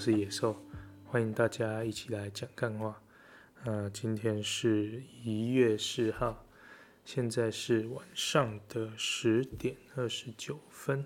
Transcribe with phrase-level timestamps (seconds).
[0.00, 0.56] 是野兽，
[1.04, 3.02] 欢迎大家一起来讲干话。
[3.64, 6.46] 呃，今天是一月四号，
[7.04, 11.04] 现在是晚上的十点二十九分。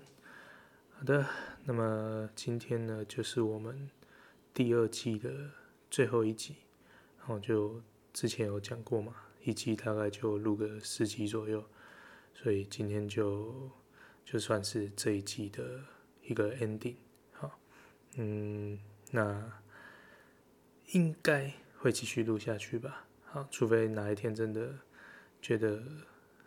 [0.93, 1.27] 好的，
[1.65, 3.89] 那么今天呢，就是我们
[4.53, 5.29] 第二季的
[5.91, 6.55] 最后一集，
[7.19, 7.81] 然后就
[8.13, 11.61] 之前有讲过嘛，一季大概就录个四集左右，
[12.33, 13.69] 所以今天就
[14.23, 15.83] 就算是这一季的
[16.23, 16.95] 一个 ending。
[18.15, 18.79] 嗯，
[19.11, 19.61] 那
[20.91, 23.07] 应该会继续录下去吧。
[23.25, 24.73] 好，除非哪一天真的
[25.41, 25.81] 觉得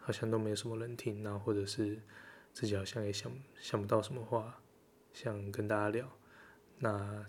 [0.01, 2.01] 好像都没有什么人听，然后或者是。
[2.51, 4.61] 自己好像也想想不到什么话
[5.13, 6.11] 想跟大家聊，
[6.79, 7.25] 那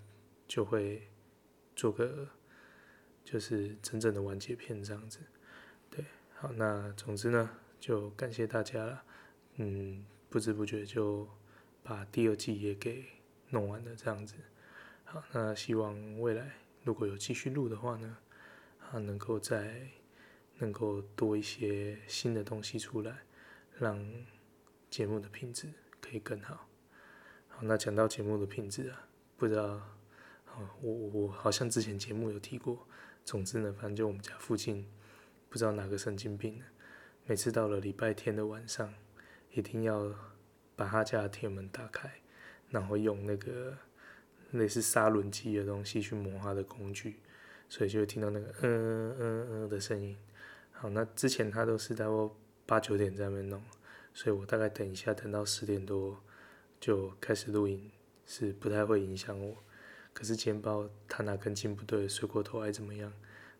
[0.48, 1.08] 就会
[1.76, 2.28] 做个
[3.24, 5.20] 就是真正的完结篇这样子。
[5.88, 7.48] 对，好，那总之呢，
[7.78, 9.04] 就感谢大家了。
[9.56, 11.28] 嗯，不知不觉就
[11.84, 13.04] 把第二季也给
[13.50, 14.34] 弄完了这样子。
[15.04, 18.16] 好，那希望未来如果有继续录的话呢，
[18.90, 19.88] 啊，能够再
[20.58, 23.18] 能够多一些新的东西出来，
[23.78, 24.24] 让。
[24.90, 26.66] 节目的品质可以更好。
[27.46, 32.88] 好，那讲到节目的品质啊，不知道，啊，我我好像之前节目有提过。
[33.24, 34.84] 总之呢，反正就我们家附近，
[35.48, 36.64] 不知道哪个神经病呢，
[37.24, 38.92] 每次到了礼拜天的晚上，
[39.52, 40.12] 一定要
[40.74, 42.12] 把他家的铁门打开，
[42.70, 43.76] 然后用那个
[44.52, 47.20] 类似砂轮机的东西去磨他的工具，
[47.68, 50.16] 所以就会听到那个嗯嗯嗯的声音。
[50.72, 53.62] 好，那之前他都是在我八九点在那边弄。
[54.12, 56.20] 所以我大概等一下，等到十点多
[56.80, 57.90] 就开始录音，
[58.26, 59.56] 是不太会影响我。
[60.12, 63.12] 可是今天不知道他哪根筋不对，睡过头还怎么样？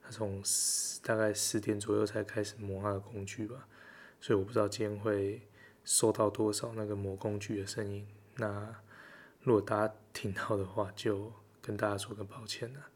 [0.02, 0.42] 他从
[1.04, 3.68] 大概十点左右才开始磨他的工具吧，
[4.20, 5.40] 所以我不知道今天会
[5.84, 8.04] 收到多少那个磨工具的声音。
[8.34, 8.74] 那
[9.42, 12.86] 如果大家听到的话，就跟大家说个抱歉了。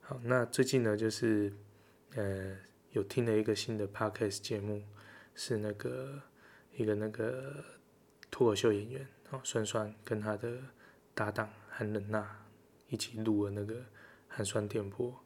[0.00, 1.52] 好，那最近呢，就是
[2.14, 2.56] 呃
[2.90, 4.82] 有听了一个新的 podcast 节目，
[5.34, 6.22] 是那个。
[6.78, 7.64] 一个那个
[8.30, 10.58] 脱口秀演员哦，酸酸跟他的
[11.14, 12.44] 搭档韩冷娜
[12.88, 13.82] 一起录了那个
[14.28, 15.18] 韩酸电波，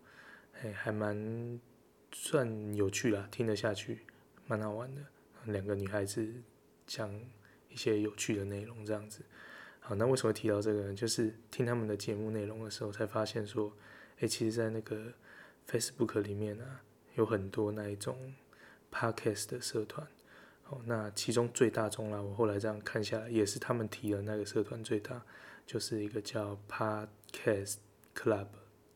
[0.62, 1.60] 哎，还蛮
[2.12, 4.06] 算有趣啦，听得下去，
[4.46, 5.02] 蛮好玩的。
[5.46, 6.32] 两个女孩子
[6.86, 7.12] 讲
[7.68, 9.24] 一些有趣的内容，这样子。
[9.90, 10.94] 好，那为什么提到这个呢？
[10.94, 13.72] 就是听他们的节目内容的时候，才发现说，
[14.20, 15.12] 哎，其实，在那个
[15.68, 16.80] Facebook 里面啊，
[17.16, 18.32] 有很多那一种
[18.92, 20.06] Podcast 的社团。
[20.68, 25.20] 哦那其中最大众啦，我后来这样看下来，也是他们提的那个社团最大，
[25.66, 27.78] 就是一个叫 Podcast
[28.14, 28.46] Club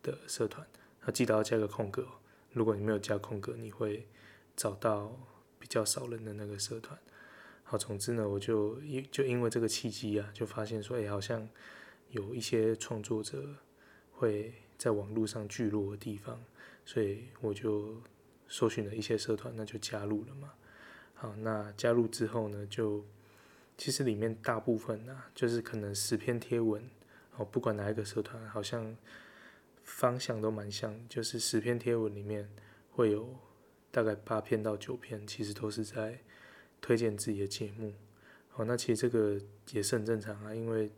[0.01, 0.65] 的社团。
[1.05, 2.13] 那记得要加个空格，哦
[2.53, 4.07] 如果你没有加空格，你会
[4.55, 5.11] 找到
[5.59, 6.97] 比较少人的那个社团。
[7.67, 11.49] 好，总之呢，我就因就因为这个契机啊，就发现说，哎，好像
[12.11, 13.43] 有一些创作者
[14.13, 16.41] 会在网络上聚落的地方，
[16.85, 17.97] 所以我就
[18.47, 20.53] 搜寻了一些社团，那就加入了嘛。
[21.15, 23.03] 好，那加入之后呢，就
[23.79, 26.83] 其实里面大部分呢、啊，就是可能十篇贴文，
[27.37, 28.95] 哦，不管哪一个社团，好像
[29.83, 32.49] 方向都蛮像，就是十篇贴文里面
[32.91, 33.35] 会有
[33.91, 36.21] 大概八篇到九篇，其实都是在
[36.85, 37.95] 推荐自己的节目。
[38.51, 39.41] 好，那其实这个
[39.73, 40.93] 也是很正常啊，因为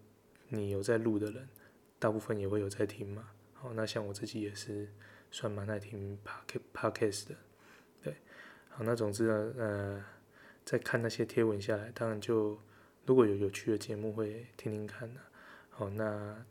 [0.48, 1.48] 你有在录的人，
[1.96, 3.28] 大部分也会有在听嘛。
[3.54, 4.88] 好，那像我自己也是
[5.30, 6.18] 算蛮爱听
[6.74, 7.36] podcast 的。
[8.70, 10.04] 好，那总之呢，呃，
[10.64, 12.58] 在看那些贴文下来，当然就
[13.06, 15.20] 如果有有趣的节目会听听看的。
[15.70, 16.44] 好，那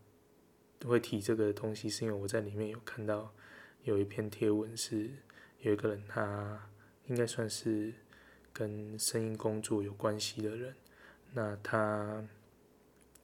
[0.86, 3.34] 会提这个东西，是因为我在里面有看到
[3.84, 5.12] 有一篇贴文是
[5.60, 6.70] 有一个人，他
[7.08, 7.94] 应该算是
[8.58, 10.74] 跟声音工作有关系的人，
[11.34, 12.26] 那他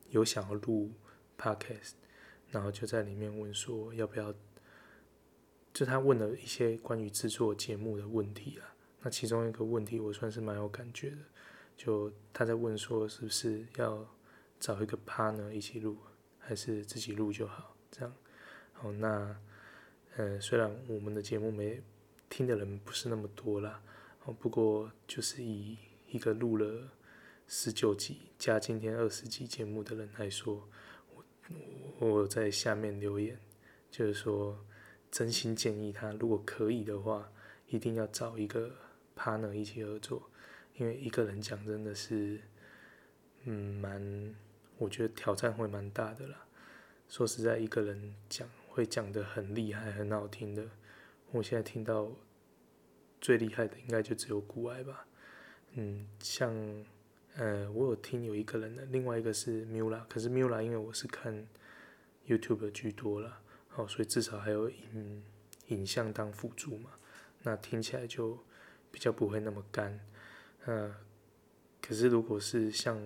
[0.10, 0.92] 有想要录
[1.38, 1.94] podcast，
[2.50, 4.36] 然后就在里面问说要不要，
[5.74, 8.76] 就他问了一些关于制作节目的问题啊。
[9.00, 11.18] 那其中一个问题，我算是蛮有感觉的，
[11.78, 14.06] 就他在问说，是不是要
[14.60, 15.98] 找一个 partner 一起录，
[16.40, 17.74] 还是自己录就好？
[17.90, 18.14] 这样，
[18.74, 19.40] 好，那，
[20.18, 21.82] 呃，虽然我们的节目没
[22.30, 23.82] 听的人不是那么多啦，
[24.26, 25.78] 哦，不过就是以
[26.10, 26.92] 一个录了
[27.48, 30.68] 十九集加今天二十集节目的人来说，
[32.00, 33.40] 我我在下面留言，
[33.90, 34.66] 就是说，
[35.10, 37.32] 真心建议他，如果可以的话，
[37.68, 38.72] 一定要找一个。
[39.14, 40.32] partner 一起合作，
[40.78, 42.42] 因为一个人讲真的是，
[43.44, 44.34] 嗯，蛮，
[44.80, 46.48] 我觉得挑战会蛮大的啦。
[47.08, 50.66] 说实在，一个人讲会讲得很厉害、很好听的，
[51.32, 52.10] 我现在听到
[53.22, 55.06] 最厉害的应该就只有古埃吧。
[55.76, 56.54] 嗯，像，
[57.36, 61.48] 呃，我有听有一个人的，另外一个是 Mula，可是 Mula 因为我是看
[62.28, 63.40] YouTube 居多了，
[63.76, 65.24] 哦，所以至少还有影
[65.68, 66.90] 影像当辅助嘛，
[67.44, 68.38] 那听起来就
[68.92, 69.98] 比较不会那么干。
[70.66, 70.94] 呃，
[71.82, 73.02] 可是如果是像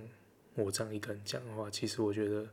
[0.55, 2.49] 我这样一个人讲的话，其实我觉得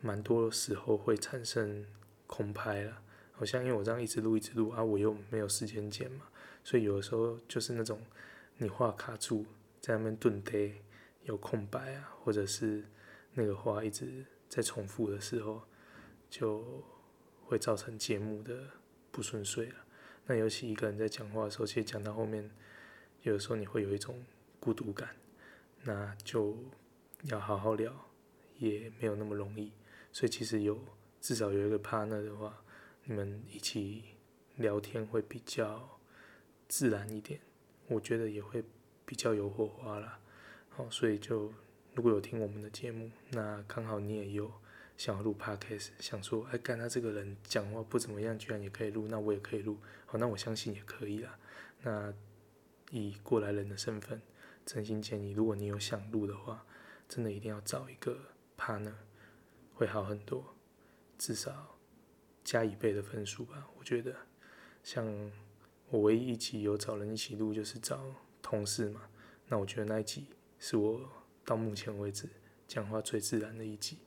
[0.00, 1.86] 蛮多时候会产生
[2.26, 3.00] 空拍了。
[3.32, 6.27] 好像因为我这样一直录一直录啊，我又没有时间剪嘛，
[6.68, 7.98] 所以有的时候就是那种
[8.58, 9.46] 你话卡住，
[9.80, 10.70] 在那边顿呆，
[11.22, 12.84] 有空白啊，或者是
[13.32, 15.62] 那个话一直在重复的时候，
[16.28, 16.84] 就
[17.46, 18.68] 会造成节目的
[19.10, 19.76] 不顺遂了。
[20.26, 22.50] 那尤其一个人在讲话的时候，其实讲到后面，
[23.22, 24.22] 有的时候你会有一种
[24.60, 25.16] 孤独感，
[25.84, 26.54] 那就
[27.22, 27.90] 要好好聊，
[28.58, 29.72] 也没有那么容易。
[30.12, 30.78] 所以其实有
[31.18, 32.62] 至少有一个 partner 的话。
[33.04, 34.04] 你们一起
[34.56, 35.97] 聊天会比较
[36.68, 37.40] 自然一点，
[37.86, 38.62] 我觉得也会
[39.04, 40.20] 比较有火花啦。
[40.68, 41.52] 好，所以就
[41.94, 44.52] 如果有听我们的节目，那刚好你也有
[44.96, 49.78] 想要录 podcast，想说，哎，干他这个人讲话不怎么样，居然也可以录，那我也可以录。
[50.06, 51.38] 好，那我相信也可以啦。
[51.82, 52.12] 那
[52.90, 54.20] 以过来人的身份，
[54.66, 56.64] 真心建议，如果你有想录的话，
[57.08, 58.18] 真的一定要找一个
[58.56, 58.94] partner，
[59.74, 60.54] 会好很多，
[61.16, 61.74] 至少。
[62.44, 64.16] 加一倍的分数吧，我觉得。
[64.82, 65.04] 像
[65.90, 68.00] 我唯一一集有找人一起录，就是找
[68.42, 69.02] 同事嘛。
[69.48, 70.26] 那我觉得那一集
[70.58, 71.00] 是我
[71.44, 72.28] 到目前为止
[72.66, 73.98] 讲话最自然的一集。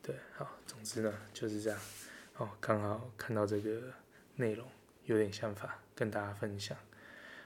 [0.00, 1.78] 对，好，总之呢就是这样。
[2.36, 3.92] 哦，刚好看到这个
[4.36, 4.66] 内容，
[5.04, 6.78] 有点想法跟大家分享。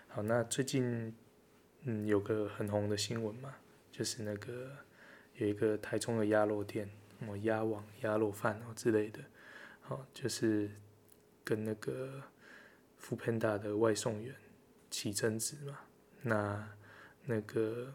[0.09, 1.15] 好，那最近
[1.83, 3.57] 嗯有个很红的新闻嘛，
[3.91, 4.71] 就是那个
[5.37, 6.89] 有一个台中的鸭肉店，
[7.19, 9.21] 什么鸭王鸭肉饭哦之类的。
[9.81, 10.71] 好，就是
[11.43, 12.23] 跟那个
[13.05, 14.35] 富片达的外送员
[14.91, 15.79] 起争执嘛。
[16.23, 16.67] 那
[17.27, 17.93] 那个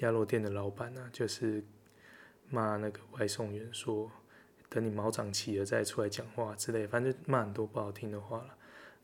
[0.00, 1.64] 鸭肉店的老板呢、就是
[2.50, 4.12] 骂那个外送员说
[4.68, 8.54] ：“等你毛长齐了再出来讲话之类，反正就骂很多不好听的话了。”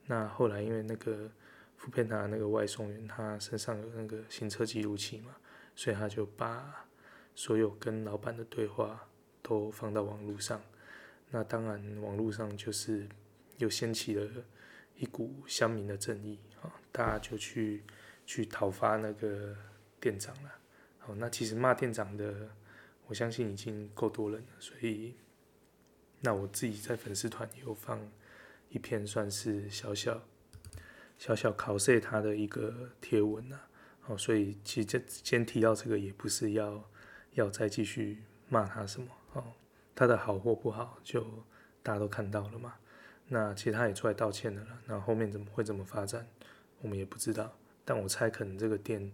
[0.04, 1.30] 那后来因为那个
[1.78, 5.34] 富片达那个外送员他身上有那个行车记录器嘛，
[5.74, 6.86] 所以他就把
[7.34, 9.08] 所有跟老板的对话
[9.40, 10.60] 都放到网络上。
[11.30, 13.08] 那当然，网络上就是
[13.56, 14.30] 又掀起了
[15.02, 17.82] 一股乡民的正义啊，大家就去
[18.24, 19.52] 去讨伐那个
[19.98, 20.50] 店长了。
[21.00, 22.48] 好，那其实骂店长的，
[23.06, 25.16] 我相信已经够多人了，所以
[26.20, 27.98] 那我自己在粉丝团有放
[28.68, 30.22] 一篇算是小小
[31.18, 33.58] 小小考试他的一个贴文呐。
[34.02, 36.88] 好，所以其实先提到这个，也不是要
[37.32, 39.42] 要再继续骂他什么哦。
[39.96, 41.26] 他的好或不好，就
[41.82, 42.74] 大家都看到了嘛。
[43.28, 44.78] 那其实他也出来道歉的了。
[44.86, 46.26] 那后面怎么会怎么发展，
[46.80, 47.56] 我们也不知道。
[47.84, 49.12] 但我猜可能这个店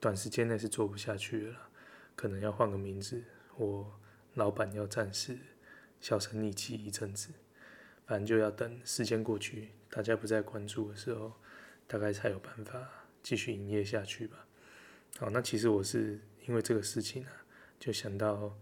[0.00, 1.68] 短时间内是做不下去了，
[2.14, 3.22] 可能要换个名字，
[3.56, 3.90] 或
[4.34, 5.38] 老板要暂时
[6.00, 7.30] 销声匿迹一阵子。
[8.06, 11.32] 反正就要等时间过去，大家不再关注的时候，
[11.86, 12.88] 大概才有办法
[13.22, 14.46] 继续营业下去吧。
[15.18, 17.32] 好，那其实我是因为这个事情啊，
[17.78, 18.56] 就想到。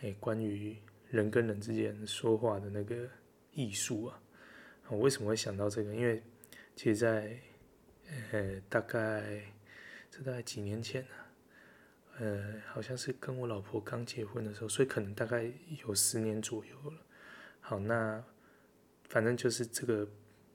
[0.00, 0.76] 诶，关于
[1.08, 3.08] 人跟人之间说话的那个
[3.54, 4.20] 艺术啊，
[4.88, 5.94] 我为什么会想到这个？
[5.94, 6.22] 因为
[6.76, 7.38] 其实在
[8.32, 9.42] 呃大概
[10.10, 11.08] 这大概几年前呢，
[12.18, 15.50] 呃，好像是跟我老婆刚结婚的时候，所以可能大概
[15.86, 16.98] 有十年左右了。
[17.60, 18.22] 好，那
[19.08, 20.08] 反正就是这个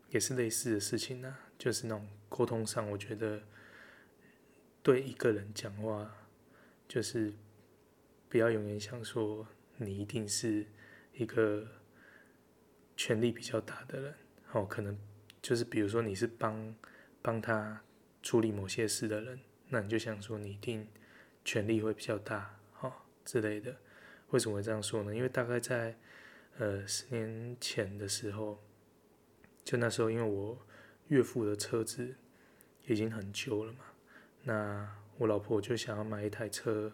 [0.10, 3.42] 也是类似的事情呢，就是那种沟通上，我觉得
[4.84, 6.14] 对一个人讲话
[6.88, 7.34] 就是。
[8.32, 10.64] 不要永远想说你一定是
[11.14, 11.68] 一个
[13.00, 14.14] 权力比较大的人，
[14.52, 15.00] 哦，可能
[15.42, 16.76] 就是比如说你是帮
[17.22, 17.82] 帮他
[18.22, 19.40] 处理某些事的人，
[19.70, 20.86] 那你就想说你一定
[21.46, 22.92] 权力会比较大，哦
[23.24, 23.74] 之类的。
[24.32, 25.16] 为什么会这样说呢？
[25.16, 25.98] 因为大概在
[26.58, 28.62] 呃十年前的时候，
[29.64, 30.58] 就那时候因为我
[31.08, 32.14] 岳父的车子
[32.86, 33.86] 已经很旧了嘛，
[34.44, 36.92] 那我老婆就想要买一台车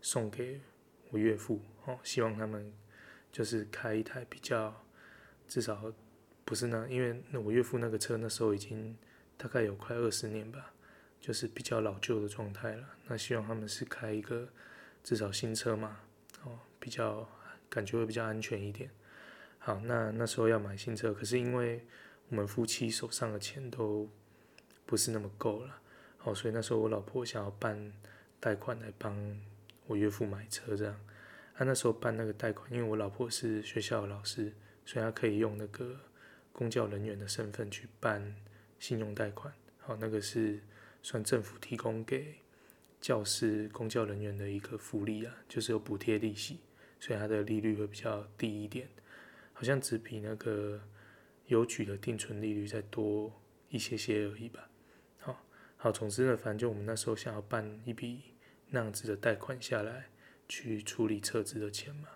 [0.00, 0.62] 送给。
[1.10, 2.72] 我岳父哦，希望他们
[3.30, 4.82] 就是开一台比较，
[5.52, 5.92] 至少
[6.46, 8.96] 不是那，因为那我岳父那个车那时候已经
[9.36, 10.72] 大概有快二十年吧，
[11.20, 12.88] 就是比较老旧的状态了。
[13.06, 14.48] 那希望他们是开一个
[15.04, 15.98] 至少新车嘛，
[16.42, 17.28] 哦，比较
[17.68, 18.88] 感觉会比较安全一点。
[19.58, 21.84] 好，那那时候要买新车，可是因为
[22.30, 24.08] 我们夫妻手上的钱都
[24.86, 25.82] 不是那么够了，
[26.22, 27.92] 哦，所以那时候我老婆想要办
[28.40, 29.38] 贷款来帮。
[29.88, 30.98] 我岳父买车这样，
[31.54, 35.98] 他那时候办那个贷款，因为我老婆是学校的老师，所以他可以用那个
[36.52, 38.34] 公教人员的身份去办
[38.78, 39.52] 信用贷款。
[39.78, 40.60] 好，那个是
[41.02, 42.36] 算政府提供给
[43.00, 46.60] 教师、公教人员的一个福利啊，就是有补贴利息，
[47.00, 48.88] 所以它的利率会比较低一点，
[49.52, 50.80] 好像只比那个
[51.46, 53.32] 邮局的定存利率再多
[53.70, 54.68] 一些些而已吧。
[55.18, 55.44] 好，
[55.76, 58.20] 好，总之呢，反正就我们那时候想要办一笔
[58.68, 60.10] 那样子的贷款下来，
[60.48, 62.08] 去处理车子的钱嘛。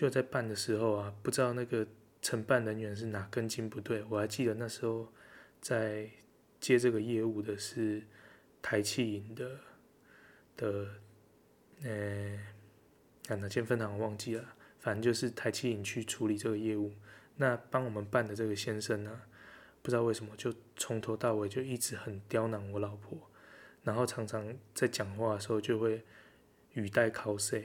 [0.00, 1.86] 就在办的时候啊，不知道那个
[2.22, 5.12] 承办人员是哪根筋不对，我还记得那时候
[5.60, 6.08] 在
[6.58, 8.02] 接这个业务的是
[8.62, 9.60] 台企银的
[10.56, 10.88] 的，
[11.82, 12.38] 呃，
[13.28, 16.94] 啊哪间分行我忘记了，反正就是台企银去处理这个业务。
[17.36, 19.20] 那帮我们办的这个先生呢，
[19.82, 23.18] 不知道为什么就从头到尾就一直很刁难我老婆，
[23.84, 26.02] 然后常常在讲话的时候就会
[26.72, 27.60] 语带口舌。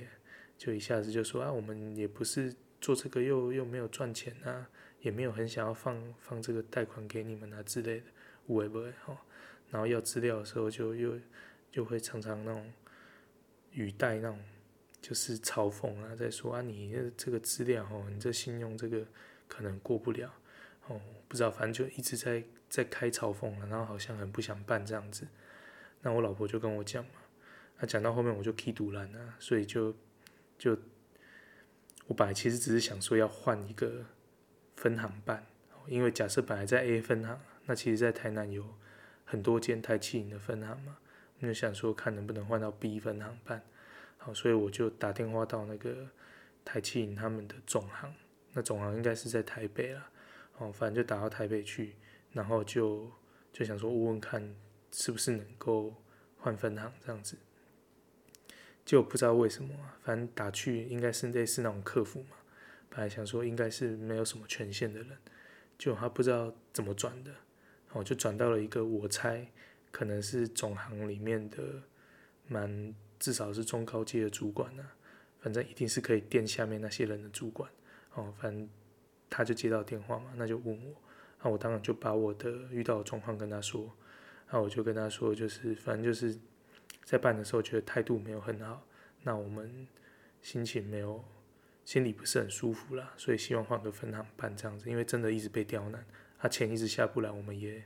[0.57, 4.69] 就一下子就说啊，我们也不是做这个又又没有赚钱啊，
[5.01, 8.05] 也没有很想要放放这个贷款给你们啊之类的，
[8.47, 9.17] 会不会哈？
[9.69, 11.19] 然后要资料的时候就又
[11.71, 12.71] 就会常常那种
[13.71, 14.39] 语带那种
[15.01, 19.05] 就是嘲讽啊，在说啊，你这这个资料哦，你这信用这个
[19.49, 20.33] 可能过不了
[20.87, 25.27] 哦，不知道，反正就一直在在开嘲讽了，然后好像很不想办这样子。
[26.01, 27.19] 那我老婆就跟我讲嘛，
[27.79, 29.93] 那讲到后面我就气赌烂了，所以就。
[30.57, 30.77] 就
[32.07, 34.05] 我本来其实只是想说要换一个
[34.75, 35.45] 分行办，
[35.87, 38.63] 因为假设本来在 A 分行，那其实在台南有
[39.23, 40.97] 很多间台企银的分行嘛，
[41.39, 43.63] 我就想说看能不能换到 B 分行办，
[44.17, 46.07] 好，所以我就打电话到那个
[46.63, 48.13] 台企银他们的总行，
[48.53, 50.09] 那总行应该是在台北啦，
[50.57, 51.95] 哦，反正就打到台北去，
[52.31, 53.11] 然后就
[53.51, 54.55] 就想说问问看
[54.91, 55.95] 是不是能够
[56.37, 57.35] 换分行这样子。
[58.85, 59.73] 就不知道为什么，
[60.03, 62.35] 反正打去应该是类似那种客服嘛。
[62.87, 65.17] 本来想说应该是没有什么权限的人，
[65.75, 69.45] 就他不知道怎么转的，然后就转到了一个我猜
[69.91, 71.81] 可能是总行里面的
[72.47, 74.83] 蛮至少是中高阶的主管呐、
[75.39, 77.69] 反正一定是可以电下面那些人的主管。
[78.13, 78.69] 哦，反正
[79.31, 80.95] 他就接到电话嘛，那就问我，
[81.41, 83.91] 那我当然就把我的遇到的状况跟他说，
[84.51, 86.37] 那我就跟他说，就是反正就是。
[87.05, 88.85] 在办的时候觉得态度没有很好，
[89.21, 89.87] 那我们
[90.41, 91.23] 心情没有，
[91.85, 96.03] 心里不是很舒服啦，所以希望换个分行办这样子，因为真的一直被刁难，
[96.39, 97.83] 他钱一直下不来，我们也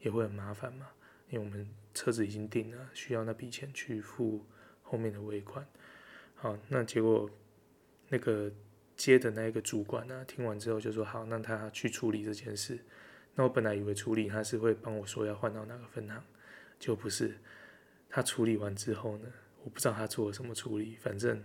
[0.00, 0.86] 也会很麻烦嘛，
[1.30, 4.44] 因为我们车子已经定了，需要那笔钱去付
[4.82, 5.66] 后面的尾款。
[6.34, 7.28] 好，那结果
[8.10, 8.52] 那个
[8.96, 12.78] 接的那一个主管呢，听完之后就说好，那他去处理这件事。
[13.34, 16.22] 那我本来以为处理他是会帮我说要换到哪个分行，
[16.78, 17.38] 就不是。
[18.08, 19.26] 他处理完之后呢，
[19.62, 20.96] 我不知道他做了什么处理。
[20.96, 21.42] 反正，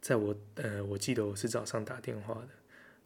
[0.00, 2.48] 在我呃，我记得我是早上打电话的，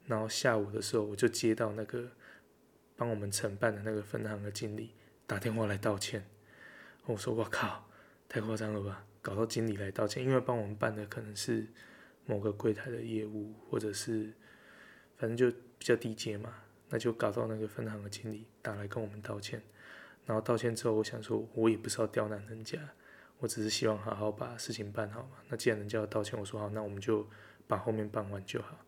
[0.07, 2.11] 然后下午的时候我就接到那个
[2.97, 4.91] 帮我们承办的那个分行的经理
[5.27, 6.27] 打电话来道歉。
[7.07, 7.89] 我说我靠，
[8.29, 9.07] 太夸张了吧？
[9.23, 11.67] 搞到经理来道歉，因为帮我们办的可能是
[12.27, 14.33] 某个柜台的业务，或者是
[15.17, 16.55] 反正就比较低阶嘛，
[16.89, 19.63] 那就搞到那个分行的经理打来跟我们道歉。
[20.27, 22.79] 然后道歉之后，我想说，我也不是要刁难人家，
[23.39, 25.39] 我只是希望好好把事情办好嘛。
[25.49, 27.27] 那既然人家要道歉，我说好，那我们就
[27.67, 28.79] 把后面办完就好。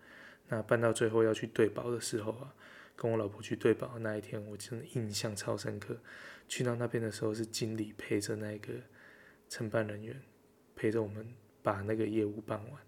[0.49, 2.55] 那办到最后要去对保的时候啊，
[2.95, 5.97] 跟我老婆去对保那一天，我真的印象超深刻。
[6.47, 8.75] 去到那边的时候，是经理陪着那个
[9.49, 10.21] 承办人员，
[10.77, 11.27] 陪着我们
[11.63, 12.81] 把那个业务办完，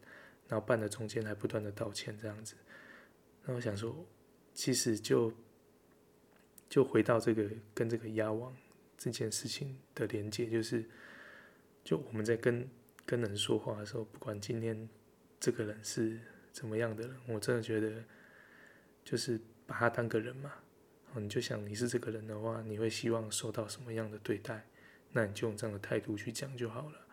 [0.46, 2.54] 然后办的中间还不断的道歉这样子。
[3.44, 4.06] 那我想说，
[4.52, 5.32] 其实就。
[6.68, 8.52] 就回到这个跟这个押网
[8.97, 10.85] 这件事情的连接，就是，
[11.85, 12.68] 就我们在跟
[13.06, 14.88] 跟人说话的时候，不管今天
[15.38, 16.18] 这个人是
[16.52, 18.02] 怎么样的人，我真的觉得，
[19.04, 20.52] 就是把他当个人嘛，
[21.12, 24.66] 哦你就想你是这个人的话，你会希望受到什么样的对待，
[25.12, 27.06] 那你就用这样的态度去讲就好了。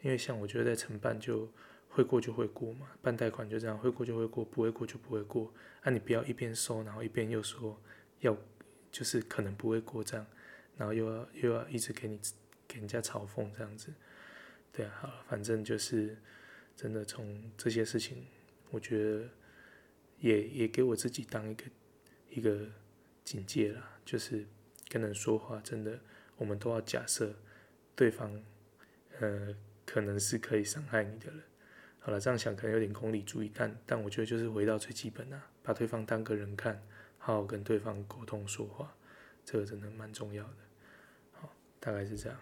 [0.00, 1.48] 因为像我觉得在承办就
[1.88, 5.52] 会过就会过嘛，办贷款就这样会过就会过，不会过就不会过。
[5.82, 7.80] 啊，你不要一边收，然后一边又说
[8.20, 8.36] 要。
[8.96, 10.26] 就是可能不会过账，
[10.78, 12.18] 然后又要又要一直给你
[12.66, 13.92] 给人家嘲讽这样子，
[14.72, 16.16] 对啊，好，反正就是
[16.74, 18.24] 真的从这些事情，
[18.70, 19.28] 我觉得
[20.18, 21.64] 也也给我自己当一个
[22.30, 22.66] 一个
[23.22, 24.46] 警戒啦，就是
[24.88, 26.00] 跟人说话真的，
[26.38, 27.34] 我们都要假设
[27.94, 28.42] 对方
[29.20, 31.42] 呃可能是可以伤害你的人。
[31.98, 36.82] 好了，这样想可能有点功利主义，但但我觉得就是回到最基本啊，把对方当个人看。
[37.26, 38.94] 好好跟对方沟通说话，
[39.44, 40.56] 这个真的蛮重要的。
[41.32, 42.38] 好，大概是这样。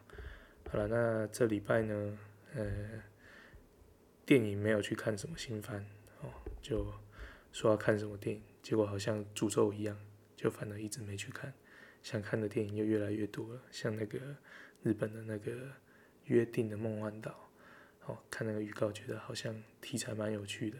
[0.70, 2.18] 好了，那这礼拜呢，
[2.54, 3.02] 呃，
[4.26, 5.86] 电影没有去看什么新番
[6.20, 6.28] 哦，
[6.60, 6.86] 就
[7.50, 9.98] 说要看什么电影，结果好像诅咒一样，
[10.36, 11.54] 就反而一直没去看。
[12.02, 14.18] 想看的电影又越来越多了，像那个
[14.82, 15.50] 日本的那个
[16.24, 17.50] 约定的梦幻岛，
[18.04, 20.76] 哦，看那个预告觉得好像题材蛮有趣的，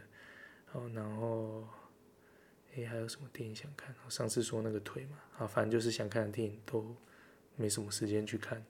[0.73, 1.67] 哦，然后，
[2.77, 3.95] 诶，还有什么电影想看？
[4.05, 6.95] 我上次说那个腿嘛，啊，反正就是想看的电影都
[7.57, 8.65] 没什么时间去看。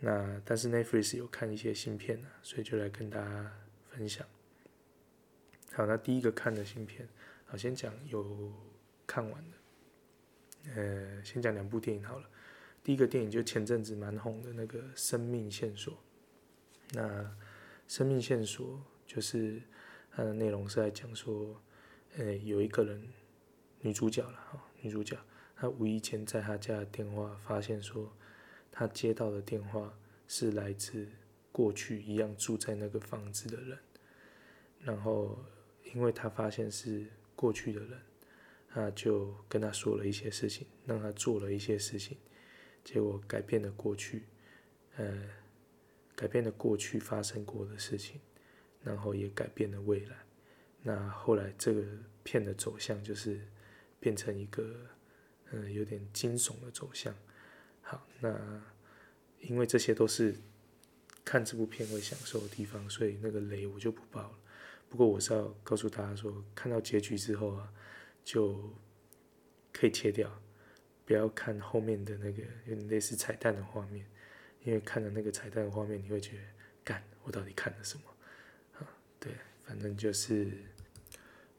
[0.00, 3.52] 那但是 Netflix 有看一些新片呢，所以就来跟大家
[3.90, 4.26] 分享。
[5.72, 7.08] 好，那第一个看的新片，
[7.46, 8.52] 好，先讲有
[9.06, 9.56] 看完的，
[10.74, 12.28] 呃，先讲两部电影好了。
[12.82, 15.94] 第一个电影就前阵子蛮红的那个《生命线索》。
[16.92, 17.02] 那
[17.86, 18.66] 《生命线索》
[19.06, 19.60] 就是
[20.10, 21.60] 它的内容是在讲说，
[22.16, 23.06] 呃，有一个人，
[23.80, 25.18] 女主角了哈，女主角
[25.56, 28.12] 她无意间在她家的电话发现说，
[28.70, 29.92] 她接到的电话
[30.28, 31.08] 是来自
[31.52, 33.78] 过去一样住在那个房子的人，
[34.80, 35.38] 然后
[35.94, 38.00] 因为她发现是过去的人，
[38.68, 42.16] 她就跟他说了一些事情，让他做了一些事情。
[42.82, 44.22] 结果改变了过去，
[44.96, 45.22] 呃，
[46.14, 48.20] 改变了过去发生过的事情，
[48.82, 50.16] 然后也改变了未来。
[50.82, 51.82] 那后来这个
[52.22, 53.46] 片的走向就是
[54.00, 54.74] 变成一个，
[55.52, 57.14] 嗯，有点惊悚的走向。
[57.82, 58.60] 好，那
[59.40, 60.34] 因为这些都是
[61.24, 64.38] 看这部片会享受的地方，所以那个雷我就不爆了。
[64.88, 67.72] 不过我是要告诉大家说，看到结局之后啊，
[68.24, 68.74] 就
[69.72, 70.42] 可以切掉。
[71.04, 74.06] 不要看后面的那个有点类似彩蛋的画面，
[74.62, 76.42] 因为看了那个彩蛋的画面，你会觉得，
[76.84, 78.04] 干，我到底看了什么？
[78.78, 78.86] 啊，
[79.18, 79.32] 对，
[79.64, 80.52] 反正就是，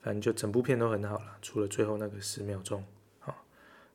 [0.02, 2.84] 反正就整部片都很好了，除了最后那个十秒钟，
[3.20, 3.46] 好，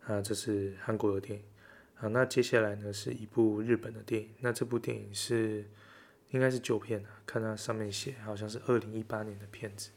[0.06, 1.44] 啊，这是韩国的电影，
[1.94, 5.64] 好，那接下来呢是一部日本的电影，那这部电影是
[6.30, 9.90] 应该是旧片了，看它上面写好像是二零一八年的片子，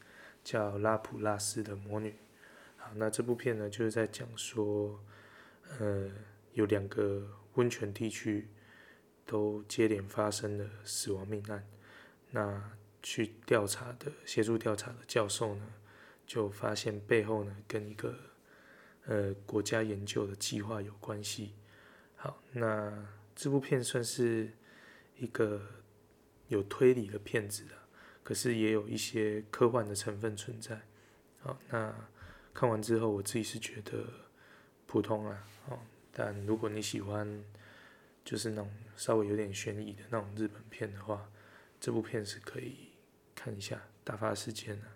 [0.44, 2.10] 叫《拉普拉斯的魔女》，
[2.78, 5.00] 好，那这部片呢就是在讲说。
[5.78, 6.10] 呃，
[6.54, 7.22] 有两个
[7.54, 8.48] 温泉地区
[9.24, 11.64] 都接连发生了死亡命案。
[12.32, 12.72] 那
[13.04, 15.68] 去调查的、协助调查的教授呢，
[16.30, 18.16] 就发现背后呢跟一个
[19.08, 21.56] 呃国家研究的计划有关系。
[22.16, 24.54] 好，那这部片算是
[25.18, 25.60] 一个
[26.48, 27.72] 有推理的片子了，
[28.24, 30.80] 可是也有一些科幻的成分存在。
[31.40, 31.94] 好，那
[32.54, 34.06] 看完之后，我自己是觉得。
[34.92, 35.78] 普通啊，哦，
[36.12, 37.44] 但如果你喜欢，
[38.26, 41.30] 就是那种稍微有点悬疑的那种日本片的话，
[41.80, 42.90] 这部片是可以
[43.36, 44.88] 看一下，打发时间的。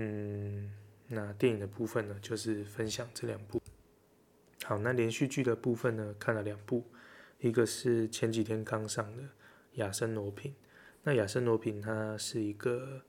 [0.00, 0.70] 嗯，
[1.08, 3.60] 那电影的部分呢，就是分享这两部。
[4.62, 6.84] 好，那连续剧的部分呢，看了两部，
[7.40, 9.22] 一个是前几天刚上的
[9.72, 10.52] 《亚森罗品》，
[11.02, 13.02] 那《亚森罗品》它是一个，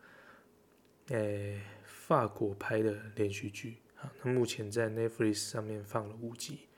[1.10, 3.78] 诶、法国拍的连续剧。
[3.93, 6.69] 好，那目前在 Netflix 上面放了五集，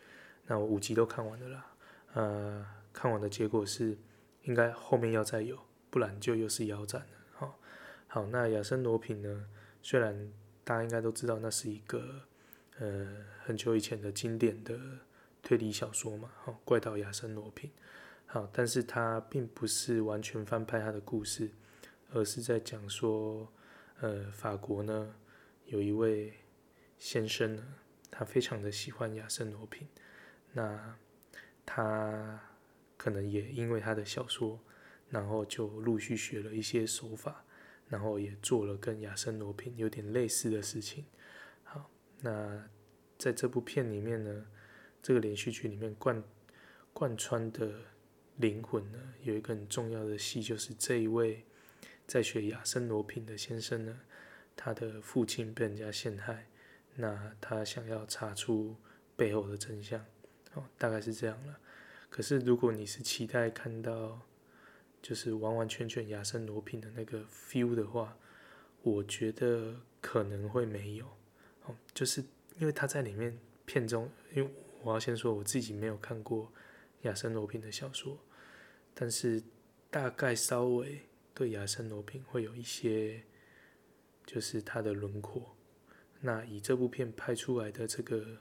[0.45, 1.73] 那我五集都看完了啦。
[2.15, 3.97] 呃，看完的结果是，
[4.43, 5.57] 应该后面要再有，
[5.89, 7.17] 不然就又是腰斩了。
[7.31, 7.59] 好，
[8.07, 9.47] 好，那亚森罗品呢？
[9.81, 10.31] 虽然
[10.63, 12.21] 大家应该都知道，那是一个
[12.79, 13.07] 呃
[13.43, 14.79] 很久以前的经典的
[15.41, 17.69] 推理小说嘛，好，怪盗亚森罗平。
[18.25, 21.49] 好，但是它并不是完全翻拍他的故事，
[22.11, 23.51] 而是在讲说，
[23.99, 25.15] 呃，法国呢
[25.65, 26.33] 有一位。
[27.03, 27.63] 先生呢，
[28.11, 29.87] 他非常的喜欢亚森罗平，
[30.53, 30.95] 那
[31.65, 32.39] 他
[32.95, 34.59] 可能也因为他的小说，
[35.09, 37.43] 然后就陆续学了一些手法，
[37.91, 41.03] 然后也做了跟亚森罗苹有点类似的事情。
[41.63, 42.69] 好，那
[43.17, 44.47] 在这部片里面呢，
[45.03, 46.23] 这个连续剧里面贯
[46.93, 47.69] 贯穿的
[48.37, 51.45] 灵魂呢，有一个很重要的戏，就是这一位
[52.07, 53.99] 在学亚森罗苹的先生呢，
[54.55, 56.47] 他的父亲被人家陷害。
[56.95, 58.75] 那他想要查出
[59.17, 59.99] 背后的真相，
[60.53, 61.59] 哦，大概是这样了。
[62.09, 64.21] 可是如果你是期待看到
[65.01, 68.17] 就是完完全全亚森罗品的那个 feel 的话，
[68.83, 71.05] 我觉得可能会没有。
[71.65, 72.23] 哦，就是
[72.57, 74.51] 因为他在里面片中，因为
[74.83, 76.51] 我要先说我自己没有看过
[77.01, 78.17] 亚森罗品的小说，
[78.93, 79.43] 但是
[79.89, 81.01] 大概稍微
[81.33, 83.23] 对亚森罗品会有一些，
[84.25, 85.55] 就是他的轮廓。
[86.19, 88.37] 那以这部片拍出来的这个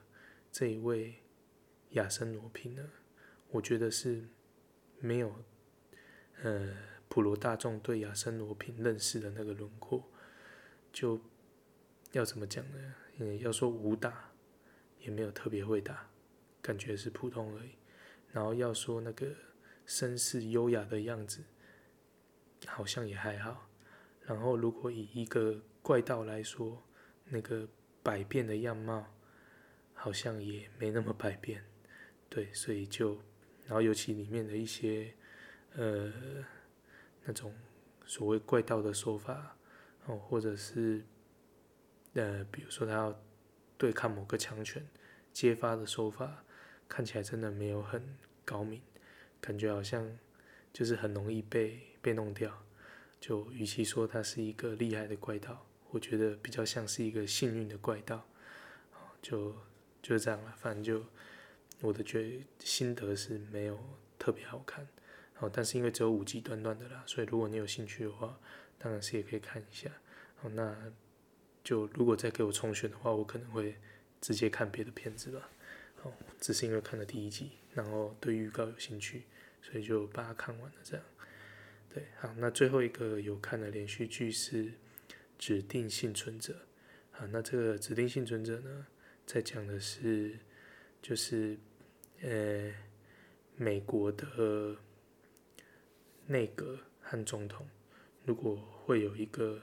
[0.53, 1.15] 这一位
[1.91, 2.91] 亚森罗苹呢，
[3.51, 4.29] 我觉得是
[4.99, 5.35] 没有
[6.43, 6.77] 呃
[7.09, 10.05] 普罗大众对亚森罗平认识的那个轮廓，
[10.93, 11.21] 就
[12.13, 12.95] 要怎么讲呢？
[13.19, 14.31] 嗯，要说武打
[15.01, 16.09] 也没有特别会打，
[16.63, 17.71] 感觉是普通而已。
[18.33, 19.27] 然后要说那个
[19.87, 21.43] 绅士优雅的样子，
[22.67, 23.69] 好像也还好。
[24.23, 26.81] 然后如果以一个怪盗来说，
[27.25, 27.69] 那个
[28.03, 29.05] 百变的样貌，
[29.95, 31.65] 好像也没那么百变，
[32.29, 33.21] 对，所以就，
[33.67, 35.13] 然后尤其里面的一些，
[35.77, 36.13] 呃，
[37.25, 37.55] 那种
[38.05, 39.57] 所谓怪盗的手法
[40.07, 41.05] 哦，或者是
[42.15, 43.21] 呃，比如说他要
[43.79, 44.85] 对抗某个强权，
[45.33, 46.45] 揭发的手法
[46.89, 48.03] 看起来真的没有很
[48.45, 48.81] 高明，
[49.41, 50.19] 感觉好像
[50.73, 52.65] 就是很容易被被弄掉。
[53.21, 58.27] 就与其说他是一个厉害的怪盗，我觉得比较像是一个幸运的怪盗。
[59.23, 59.55] 就
[60.01, 61.05] 就这样了，反正就
[61.83, 63.79] 我的觉心得是没有
[64.19, 64.89] 特别好看。
[65.41, 68.39] 哦，但是因为只有五集短短的啦，所以如果你有兴趣的话，
[68.79, 69.91] 当然是也可以看一下。
[70.43, 70.77] 哦，那
[71.65, 73.75] 就如果再给我重选的话，我可能会
[74.21, 75.49] 直接看别的片子吧。
[76.03, 79.23] 哦，只是因为看了第一集，然后对预告有兴趣，
[79.63, 80.77] 所以就把它看完了。
[80.83, 81.05] 这样，
[81.89, 84.65] 对，好，那最后一个有看的连续剧是
[85.39, 86.53] 《指定幸存者》。
[87.13, 88.87] 好，那这个《指定幸存者》呢，
[89.25, 90.39] 在讲的是，
[91.01, 91.57] 就是
[92.21, 92.71] 呃，
[93.57, 94.77] 美国的。
[96.31, 97.67] 内阁和总统，
[98.25, 99.61] 如果会有一个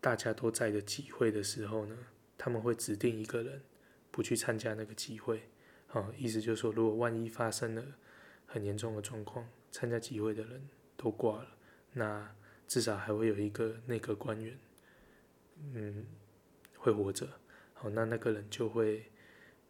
[0.00, 1.98] 大家都在的集会的时候呢，
[2.38, 3.60] 他们会指定一个人
[4.12, 5.42] 不去参加那个集会。
[5.90, 7.82] 哦，意思就是说，如果万一发生了
[8.46, 11.48] 很严重的状况，参加集会的人都挂了，
[11.94, 12.32] 那
[12.68, 14.56] 至少还会有一个内阁官员，
[15.74, 16.06] 嗯，
[16.76, 17.26] 会活着。
[17.74, 19.10] 好，那那个人就会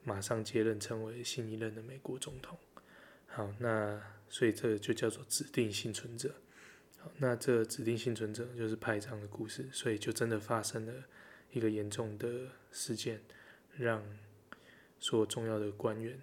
[0.04, 2.58] 马上接任，成为新一任的美国总统。
[3.28, 3.98] 好，那。
[4.28, 6.34] 所以这就叫做指定幸存者。
[6.98, 10.92] 好，那这指定幸存者就是拍这样的故事，所以就真的发生了
[11.52, 13.22] 一个严重的事件，
[13.76, 14.02] 让
[14.98, 16.18] 所有重要的官员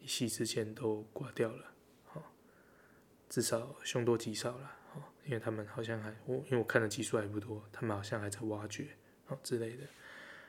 [0.00, 1.72] 一夕之间都挂掉了。
[2.06, 2.32] 好，
[3.28, 4.76] 至少凶多吉少了。
[4.92, 8.88] 好，因为他们好像还我因为我看的集数还不多，他们好像还在挖掘
[9.26, 9.84] 好之类的。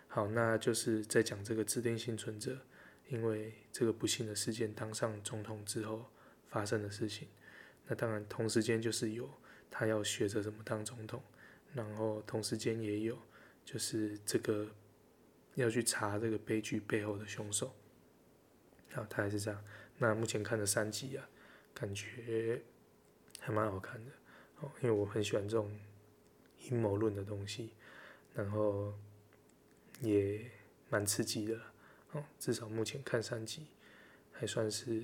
[0.08, 2.58] 好，那就是在讲这个指定幸存者，
[3.10, 6.10] 因为这个不幸的事件当上总统之后。
[6.52, 7.30] 发生的事情，
[7.88, 9.28] 那当然同时间就是有
[9.72, 11.24] 他要学着怎么当总统，
[11.74, 13.18] 然后同时间也有
[13.64, 14.68] 就是这个
[15.56, 17.74] 要去查这个悲剧背后的凶手，
[18.92, 19.64] 好，他还是这样。
[19.98, 21.30] 那目前看了三集啊，
[21.74, 22.62] 感觉
[23.40, 24.12] 还蛮好看的
[24.60, 25.74] 哦，因为我很喜欢这种
[26.70, 27.72] 阴谋论的东西，
[28.36, 28.94] 然后
[30.02, 30.52] 也
[30.90, 31.58] 蛮刺激的
[32.12, 33.68] 哦，至少目前看三集
[34.34, 35.02] 还算是。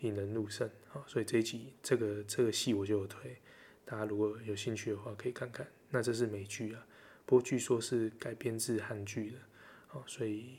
[0.00, 3.36] 引人入胜，啊，所以这一集这个这个戏我就有推，
[3.84, 5.66] 大家如果有兴趣的话可以看看。
[5.88, 6.86] 那这是美剧啊，
[7.24, 9.38] 不过据说是改编自韩剧的，
[9.86, 10.58] 好，所以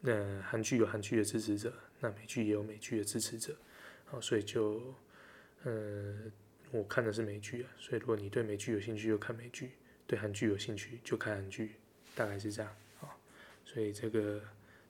[0.00, 3.56] 那韩剧有韩剧的支持者，那美剧也有美剧的支持者，
[4.06, 4.94] 好，所以就
[5.64, 9.72] 嗯、呃，我看的是美剧啊，所以如果你对美剧有兴趣就看美剧，
[10.06, 11.76] 对韩剧有兴趣就看韩剧，
[12.14, 13.20] 大概是这样，好，
[13.64, 14.42] 所以这个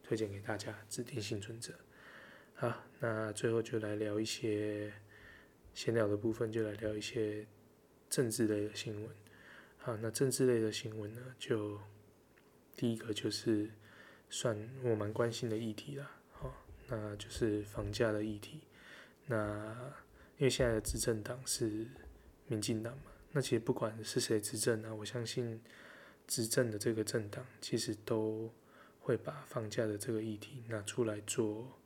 [0.03, 1.75] 推荐给大家，指定幸存者。
[2.59, 4.91] 好，那最后就来聊一些
[5.75, 7.47] 闲聊的部分，就来聊一些
[8.09, 9.11] 政治类的新闻。
[9.77, 11.79] 好，那政治类的新闻呢，就
[12.75, 13.69] 第一个就是
[14.31, 16.11] 算我蛮关心的议题啦。
[16.33, 16.51] 好，
[16.89, 18.63] 那就是房价的议题。
[19.27, 19.93] 那
[20.39, 21.87] 因为现在的执政党是
[22.47, 25.61] 民进党嘛，那其实不管是谁执政呢，我相信
[26.27, 28.51] 执政的这个政党其实都
[28.99, 31.79] 会把房价的这个议题拿出来做。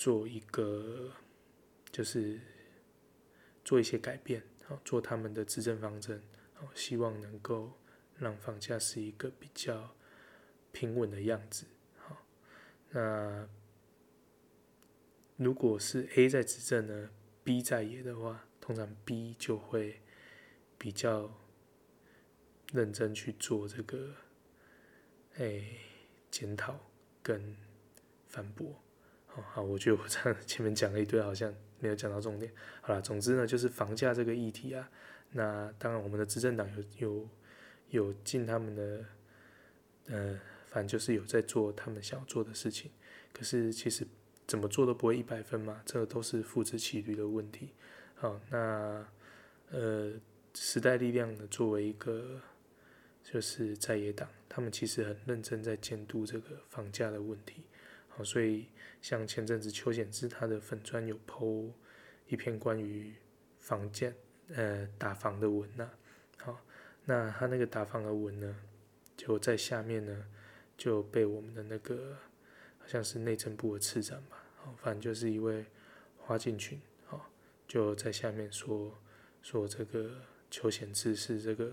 [0.00, 1.12] 做一个
[1.92, 2.40] 就是
[3.62, 6.22] 做一些改变，好，做他们的执政方针，
[6.54, 7.70] 好，希望能够
[8.16, 9.94] 让房价是一个比较
[10.72, 11.66] 平稳的样子，
[11.98, 12.16] 好，
[12.92, 13.46] 那
[15.36, 17.10] 如果是 A 在执政呢
[17.44, 20.00] ，B 在野的话，通常 B 就会
[20.78, 21.30] 比较
[22.72, 24.14] 认真去做这个，
[25.34, 25.62] 哎，
[26.30, 26.80] 检讨
[27.22, 27.54] 跟
[28.28, 28.82] 反驳。
[29.42, 32.52] 好，我觉得我这样 前面讲了一堆，好像没有讲到重点。
[32.80, 34.90] 好了，总之呢，就是房价这个议题啊。
[35.32, 37.28] 那当然，我们的执政党有有
[37.90, 39.04] 有尽他们的，
[40.08, 42.90] 呃，反正就是有在做他们想要做的事情。
[43.32, 44.06] 可是其实
[44.46, 47.70] 怎么做都不会一百分嘛，这个都是父子骑驴的问题。
[48.16, 49.06] 好，那
[49.70, 50.12] 呃，
[50.54, 52.40] 时代力量呢，作为一个
[53.22, 57.62] 就是在野党，他们其实很认真在监督这个房价的问题。
[58.24, 58.68] 所以。
[59.02, 61.72] 像前阵子邱显智他的粉专有 po
[62.26, 63.14] 一篇关于
[63.58, 64.12] 房价
[64.54, 65.88] 呃打房的文呐、
[66.36, 66.60] 好，
[67.06, 68.54] 那他那个打房的文呢，
[69.16, 70.26] 就在下面呢
[70.76, 72.14] 就被我们的那个
[72.78, 75.64] 好像是内政部的次长吧，好，反正就是一位
[76.18, 77.30] 花敬群，好，
[77.66, 79.00] 就在下面说
[79.40, 80.10] 说这个
[80.50, 81.72] 邱显智是这个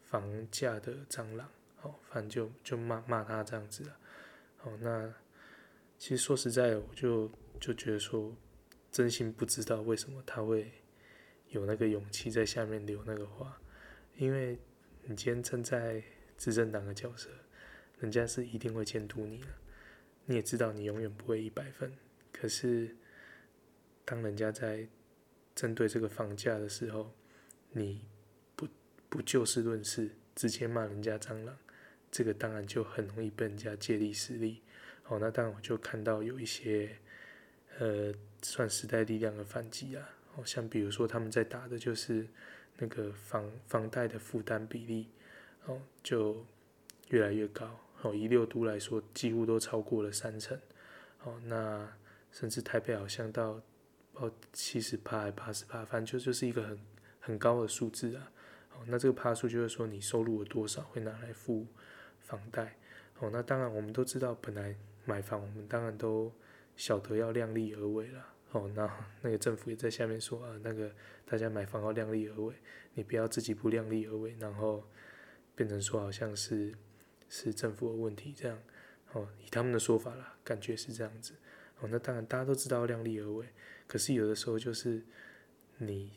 [0.00, 3.98] 房价的蟑螂，好，反正就就骂骂他这样子了，
[4.56, 5.12] 好，那。
[6.04, 8.36] 其实说实在的，我就就觉得说，
[8.92, 10.70] 真心不知道为什么他会
[11.48, 13.58] 有那个勇气在下面留那个话，
[14.18, 14.58] 因为
[15.04, 16.02] 你今天站在
[16.36, 17.30] 执政党的角色，
[18.00, 19.46] 人家是一定会监督你的，
[20.26, 21.90] 你也知道你永远不会一百分，
[22.30, 22.94] 可是
[24.04, 24.86] 当人家在
[25.54, 27.14] 针对这个房价的时候，
[27.70, 28.04] 你
[28.54, 28.68] 不
[29.08, 31.56] 不就事论事，直接骂人家蟑螂，
[32.10, 34.60] 这个当然就很容易被人家借力使力。
[35.08, 36.96] 哦，那当然我就看到有一些，
[37.78, 38.12] 呃，
[38.42, 40.08] 算时代力量的反击啊。
[40.36, 42.26] 哦，像比如说他们在打的就是
[42.78, 45.08] 那个房房贷的负担比例，
[45.66, 46.44] 哦，就
[47.10, 47.78] 越来越高。
[48.02, 50.58] 哦，以六都来说，几乎都超过了三成。
[51.22, 51.88] 哦，那
[52.32, 53.60] 甚至台北好像到
[54.14, 56.78] 哦七十趴还八十趴，反正就就是一个很
[57.20, 58.30] 很高的数字啊。
[58.72, 61.66] 哦，那这个趴数就是说你收入了多少会拿来付
[62.20, 62.76] 房贷。
[63.20, 66.32] 哦，那当然我们都知道，本来买房我们当然都
[66.76, 68.34] 晓得要量力而为啦。
[68.52, 68.88] 哦，那
[69.22, 70.92] 那个政府也在下面说啊，那个
[71.24, 72.54] 大家买房要量力而为，
[72.94, 74.88] 你不要自己不量力而为，然后
[75.56, 76.72] 变成说好像是
[77.28, 78.56] 是政府的问题这样。
[79.12, 81.34] 哦，以他们的说法啦，感觉是这样子。
[81.80, 83.46] 哦，那当然大家都知道量力而为，
[83.86, 85.02] 可是有的时候就是
[85.78, 86.12] 你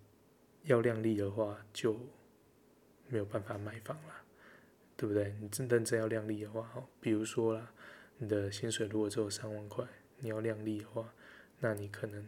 [0.63, 1.99] 要量力的话，就
[3.07, 4.23] 没有办法买房啦，
[4.95, 5.35] 对不对？
[5.39, 7.71] 你真认真要量力的话，哦，比如说啦，
[8.17, 9.85] 你的薪水如果只有三万块，
[10.19, 11.13] 你要量力的话。
[11.59, 12.21] 那你可能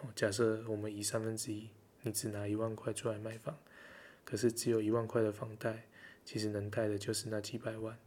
[0.00, 1.70] 哦，假设我们以三分之一，
[2.02, 3.58] 你只拿一万块出来买房，
[4.24, 5.86] 可是只有一万块的房贷，
[6.22, 7.98] 其实能贷的就是那几百万。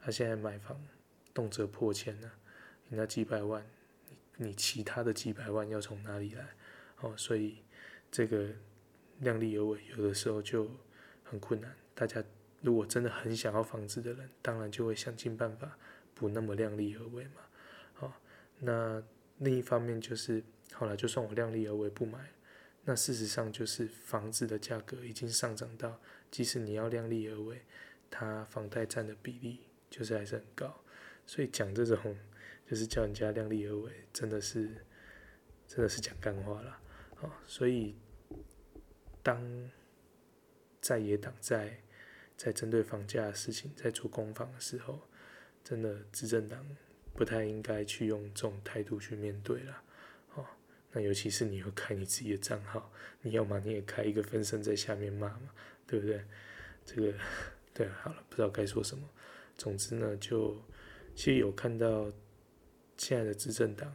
[0.00, 0.78] 他现在买房
[1.32, 2.30] 动辄破千了，
[2.88, 3.64] 你那几百万，
[4.36, 6.46] 你其他的几百万要从哪里来？
[7.00, 7.58] 哦，所以
[8.10, 8.50] 这个
[9.20, 10.70] 量力而为，有的时候就
[11.24, 11.74] 很困难。
[11.94, 12.22] 大家
[12.60, 15.78] 如果真的很想要房子的人，当然就会想尽办法
[16.18, 17.40] 不那么量力而为嘛。
[18.00, 18.12] 哦，
[18.58, 19.02] 那。
[19.40, 22.32] 另一方面就是，后来就算我量力而为不买，
[22.82, 27.62] 那事实上就是房子的价格已经上涨到，即使你要量力而为，
[28.10, 30.82] 它房贷占的比例就是还是很高，
[31.24, 32.18] 所以讲这种
[32.68, 34.84] 就是叫人家量力而为，真的是
[35.68, 36.80] 真的是讲干话了，
[37.22, 37.94] 啊，所以
[39.22, 39.70] 当
[40.80, 41.80] 在野党在
[42.36, 45.07] 在针对房价的事情在做攻防的时候，
[45.68, 46.64] 真的执政党。
[47.14, 49.82] 不太应该去用这种态度去面对了，
[50.36, 50.46] 哦，
[50.92, 55.50] 那尤其是你要开你自己的账号，你要么你也开一个分身在下面骂嘛，
[55.84, 56.24] 对不对？
[56.84, 57.12] 这个，
[57.74, 59.02] 对，好了，不知道该说什么。
[59.56, 60.62] 总之呢，就
[61.16, 62.08] 其实有看到
[62.96, 63.92] 现在的执政党，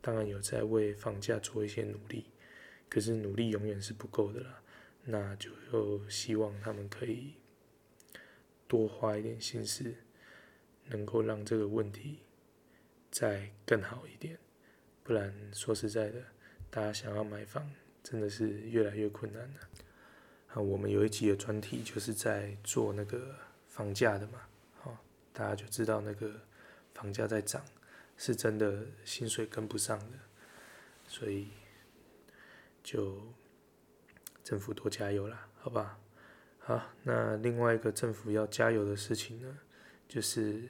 [0.00, 2.26] 当然有在为房价做一些努力，
[2.88, 4.62] 可是努力永远是不够的啦。
[5.02, 7.32] 那就又希望他们可以
[8.68, 9.92] 多花一点心思，
[10.90, 12.18] 能够让这个问题。
[13.10, 14.38] 再更好一点，
[15.02, 16.22] 不然说实在的，
[16.70, 17.68] 大家想要买房
[18.04, 19.60] 真的是越来越困难了。
[20.46, 23.34] 啊，我们有一集的专题就是在做那个
[23.66, 24.40] 房价的嘛，
[24.78, 24.96] 好，
[25.32, 26.32] 大家就知道那个
[26.94, 27.64] 房价在涨，
[28.16, 30.16] 是真的薪水跟不上的，
[31.08, 31.48] 所以
[32.84, 33.20] 就
[34.44, 35.98] 政府多加油啦，好吧？
[36.60, 39.58] 好，那另外一个政府要加油的事情呢，
[40.06, 40.68] 就是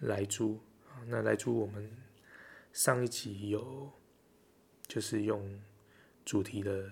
[0.00, 1.00] 莱猪啊。
[1.06, 1.90] 那莱猪，我们
[2.72, 3.90] 上一集有
[4.86, 5.60] 就是用
[6.24, 6.90] 主题的，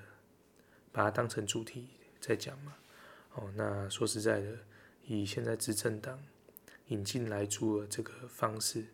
[0.92, 1.88] 把它当成主题
[2.20, 2.74] 在讲嘛。
[3.34, 4.58] 哦，那说实在的，
[5.04, 6.18] 以现在执政党
[6.88, 8.84] 引进莱猪的这个方式，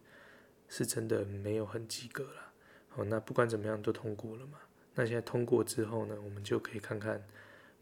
[0.69, 2.53] 是真的没有很及格了。
[2.95, 4.59] 哦，那不管怎么样都通过了嘛。
[4.95, 7.23] 那现在通过之后呢，我们就可以看看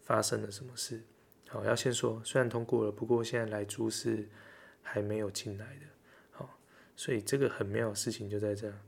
[0.02, 1.02] 发生了什么事。
[1.48, 4.28] 好，要先说，虽然通过了，不过现在莱猪是
[4.82, 5.86] 还没有进来的。
[7.02, 8.78] 所以这个很妙的事情就在这样，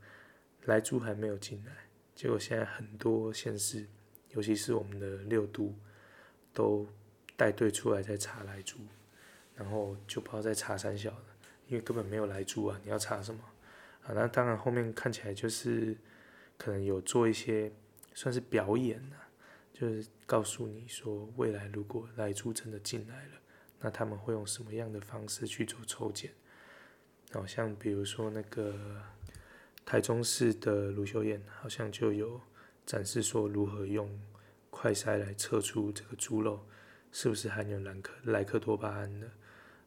[0.66, 1.72] 莱猪还没有进来，
[2.14, 3.84] 结果现在很多县市，
[4.30, 5.74] 尤其是我们的六都，
[6.52, 6.86] 都
[7.36, 8.78] 带队出来在查莱猪，
[9.56, 11.24] 然后就不知道在查三小了，
[11.66, 13.42] 因为根本没有莱猪啊，你要查什么？
[14.04, 15.96] 啊，那当然后面看起来就是
[16.56, 17.68] 可能有做一些
[18.14, 19.26] 算是表演啊，
[19.72, 23.32] 就是告诉你说未来如果莱猪真的进来了，
[23.80, 26.30] 那他们会用什么样的方式去做抽检？
[27.34, 28.72] 好像比如说那个
[29.84, 32.40] 台中市的卢秀燕，好像就有
[32.86, 34.08] 展示说如何用
[34.70, 36.64] 快筛来测出这个猪肉
[37.10, 39.28] 是不是含有兰克莱克多巴胺的。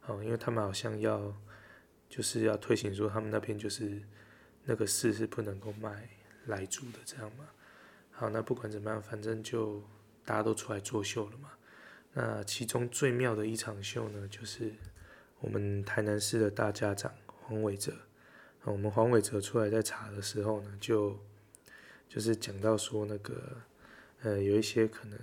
[0.07, 1.33] 哦，因为他们好像要
[2.09, 4.01] 就是要推行说他们那边就是
[4.65, 6.09] 那个市是不能够卖
[6.47, 7.45] 莱猪的这样嘛。
[8.11, 9.81] 好，那不管怎么样，反正就
[10.25, 11.51] 大家都出来作秀了嘛。
[12.11, 14.73] 那其中最妙的一场秀呢，就是
[15.39, 17.09] 我们台南市的大家长。
[17.47, 17.93] 黄伟哲，
[18.65, 21.17] 我们黄伟哲出来在查的时候呢，就
[22.09, 23.61] 就是讲到说那个，
[24.21, 25.17] 呃，有一些可能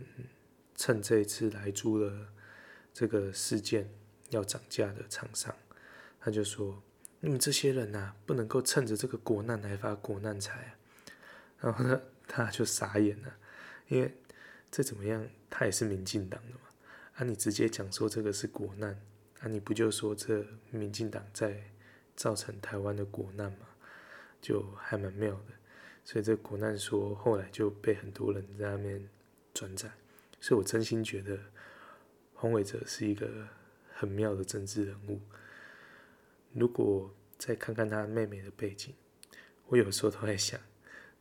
[0.74, 2.26] 趁这一次来租的
[2.94, 3.90] 这个事件
[4.30, 5.54] 要涨价的厂商，
[6.18, 6.82] 他就说
[7.20, 10.72] ：“你们这些人呐、不能够趁着这个国难来发国难财啊！”
[11.60, 13.36] 然后呢，他就傻眼了，
[13.88, 14.10] 因为
[14.70, 16.60] 这怎么样，他也是民进党的嘛，
[17.16, 18.98] 啊，你直接讲说这个是国难，
[19.40, 21.62] 啊，你不就说这民进党在
[22.16, 23.66] 造成台湾的国难嘛，
[24.40, 25.54] 就还蛮妙的。
[26.04, 29.08] 所以这国难说后来就被很多人在那边
[29.54, 29.90] 转载，
[30.40, 31.38] 所以我真心觉得
[32.34, 33.48] 黄伟哲是一个
[33.92, 35.20] 很妙的政治人物。
[36.52, 38.94] 如果再看看他妹妹的背景，
[39.66, 40.60] 我有时候都在想，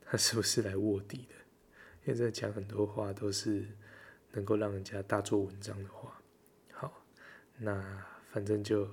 [0.06, 1.36] 他是不是来卧底的？
[2.06, 3.66] 因为在讲很多话都是
[4.34, 6.22] 能够让人家大做文章的话。
[6.74, 7.06] 好，
[7.58, 8.86] 那反正就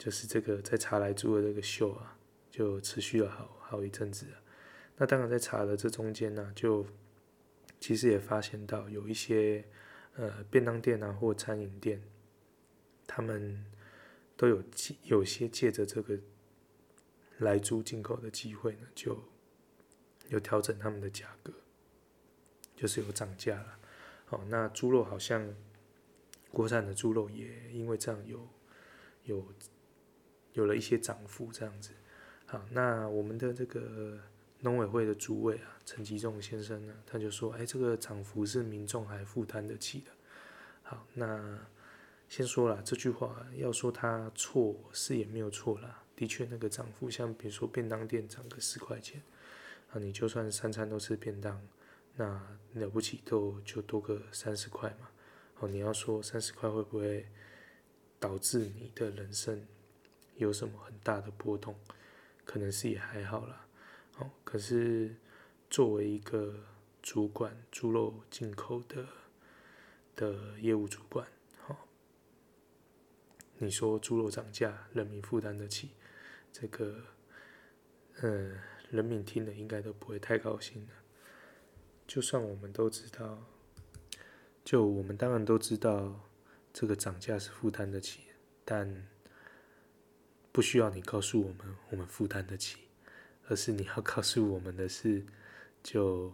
[0.00, 2.16] 就是这个在查来猪的这个秀啊，
[2.50, 4.40] 就持续了好好一阵子啊。
[4.96, 6.86] 那当然，在查的这中间呢、就
[7.78, 9.62] 其实也发现到有一些
[10.14, 12.02] 呃便当店啊或餐饮店，
[13.06, 13.62] 他们
[14.38, 14.64] 都有
[15.04, 16.18] 有些借着这个
[17.36, 19.22] 来猪进口的机会呢，就
[20.28, 21.52] 有调整他们的价格，
[22.74, 23.78] 就是有涨价了。
[24.24, 25.54] 好，那猪肉好像
[26.50, 28.48] 国产的猪肉也因为这样有
[29.24, 29.46] 有
[30.52, 31.90] 有了一些涨幅，这样子。
[32.46, 34.18] 好，那我们的这个。
[34.62, 40.10] 农委会的主委啊，陈吉仲先生呢，他就说：“哎，这个涨幅是民众还负担得起的。”
[40.84, 41.58] 好，那
[42.28, 46.02] 先说了这句话，要说他错是也没有错啦。
[46.14, 49.22] 的确，那个涨幅，像比如说便当店涨个十块钱，
[49.92, 51.58] 啊，你就算三餐都吃便当，
[52.16, 52.38] 那
[52.74, 55.08] 了不起都就多个三十块嘛。
[55.60, 57.26] 哦，你要说三十块会不会
[58.18, 59.66] 导致你的人生
[60.40, 61.74] 有什么很大的波动？
[62.44, 63.66] 可能是也还好啦。
[64.18, 65.14] 哦可是，
[65.70, 66.64] 作为一个
[67.00, 69.06] 主管猪肉进口的
[70.16, 71.26] 的业务主管，
[71.58, 71.86] 好，
[73.58, 75.90] 你说猪肉涨价，人民负担得起，
[76.52, 77.00] 这个，
[78.22, 78.58] 嗯，
[78.90, 80.92] 人民听了应该都不会太高兴的。
[82.06, 83.38] 就算我们都知道，
[84.64, 86.28] 就我们当然都知道，
[86.72, 88.24] 这个涨价是负担得起，
[88.64, 89.06] 但
[90.52, 92.80] 不需要你告诉我们，我们负担得起。
[93.48, 95.26] 而是你要告诉我们的是，
[95.82, 96.32] 就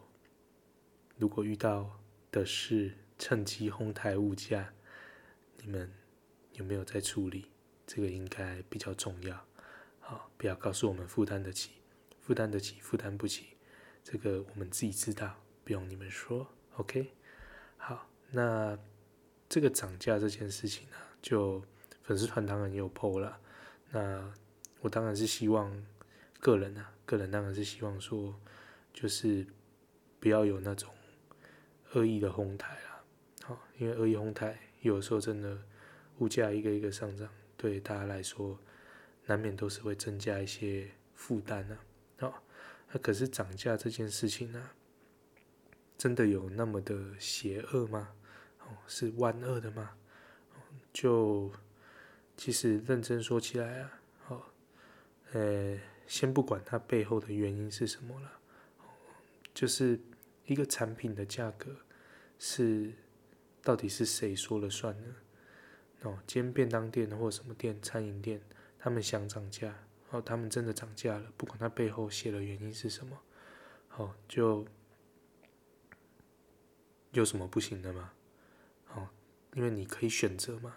[1.16, 1.98] 如果遇到
[2.30, 4.74] 的是趁机哄抬物价，
[5.56, 5.90] 你们
[6.52, 7.50] 有没有在处理？
[7.86, 9.46] 这个应该比较重要。
[9.98, 11.70] 好，不要告诉我们负担得起，
[12.20, 13.56] 负担得起，负担不起，
[14.04, 16.46] 这个我们自己知道，不用你们说。
[16.74, 17.12] OK，
[17.78, 18.78] 好，那
[19.48, 21.64] 这个涨价这件事情呢，就
[22.02, 23.40] 粉丝团当然也有 PO 了。
[23.90, 24.32] 那
[24.80, 25.84] 我当然是希望
[26.40, 26.92] 个人啊。
[27.06, 28.34] 个人当然是希望说，
[28.92, 29.46] 就是
[30.18, 30.92] 不要有那种
[31.92, 33.04] 恶意的哄抬啦，
[33.44, 35.56] 好，因为恶意哄抬有时候真的
[36.18, 38.58] 物价一个一个上涨，对大家来说
[39.26, 41.78] 难免都是会增加一些负担呐，
[42.18, 42.42] 好，
[42.90, 44.70] 那可是涨价这件事情呢，
[45.96, 48.08] 真的有那么的邪恶吗？
[48.64, 49.92] 哦，是万恶的吗？
[50.92, 51.52] 就
[52.36, 54.52] 其实认真说起来啊，好，
[55.32, 55.78] 呃。
[56.08, 58.30] 先不管它背后的原因是什么了，
[59.52, 59.98] 就是
[60.44, 61.74] 一个产品的价格
[62.38, 62.92] 是
[63.60, 65.16] 到底是谁说了算呢？
[66.02, 68.40] 哦，今天便当店或什么店、餐饮店，
[68.78, 69.76] 他们想涨价，
[70.10, 73.20] 哦，他们真的涨价了，不管它背后写的原因是什么，
[73.96, 74.64] 哦，就
[77.10, 78.12] 有什么不行的吗？
[78.94, 79.08] 哦，
[79.54, 80.76] 因为你可以选择嘛，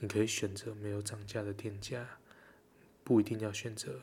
[0.00, 2.18] 你可以选择没有涨价的店家，
[3.04, 4.00] 不一定要选择。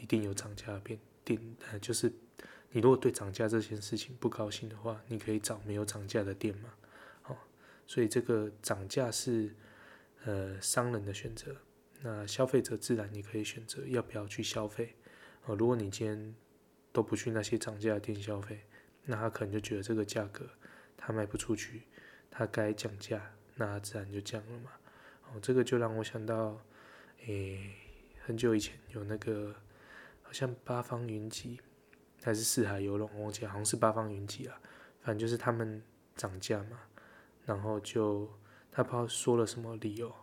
[0.00, 2.12] 一定有涨价的店，店呃，就是
[2.70, 6.72] 你如果对涨价这件事情不高兴的话，你可以找没有涨价的店嘛。
[7.24, 7.36] 哦，
[7.84, 9.52] 所以这个涨价是
[10.24, 11.56] 呃商人的选择，
[12.00, 14.94] 那消费者自然你可以选择要不要去消费。
[15.46, 16.34] 哦，如果你今天
[16.92, 18.60] 都不去那些涨价的店消费，
[19.04, 20.48] 那他可能就觉得这个价格
[20.96, 21.82] 他卖不出去，
[22.30, 24.70] 他该降价，那自然就降了嘛。
[25.32, 26.60] 哦，这个就让我想到，
[27.26, 27.74] 诶，
[28.24, 29.54] 很久以前有那个。
[30.20, 31.58] 好像八方云集
[32.22, 34.60] 还是四海游龙，我忘记好像是八方云集啊。
[35.00, 35.82] 反正就是他们
[36.14, 36.80] 涨价嘛，
[37.46, 38.30] 然后就
[38.70, 40.14] 他不知道说了什么理由，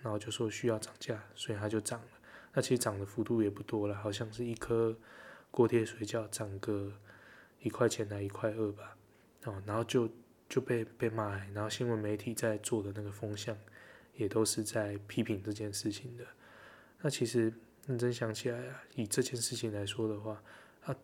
[0.00, 2.06] 然后就说需要涨价，所以他就涨了。
[2.54, 4.96] 那其实涨的幅度也不多了，好像是一颗
[5.50, 6.90] 锅贴水饺涨个
[7.58, 8.96] 一块钱还一块二吧。
[9.44, 10.08] 哦，然后就
[10.48, 13.54] 就被被骂，然后新闻媒体在做的那个风向
[14.20, 16.24] 也都是在批评这件事情的。
[17.00, 17.52] 那其实。
[17.86, 20.40] 认真想起来啊，以这件事情来说的话，
[20.84, 20.94] 啊，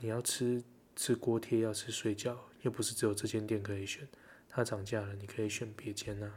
[0.00, 0.60] 你要吃
[0.96, 4.08] 吃锅贴，要吃水饺，又不是只有这间店可以选，
[4.48, 6.32] 它涨价了，你可以选别间呐。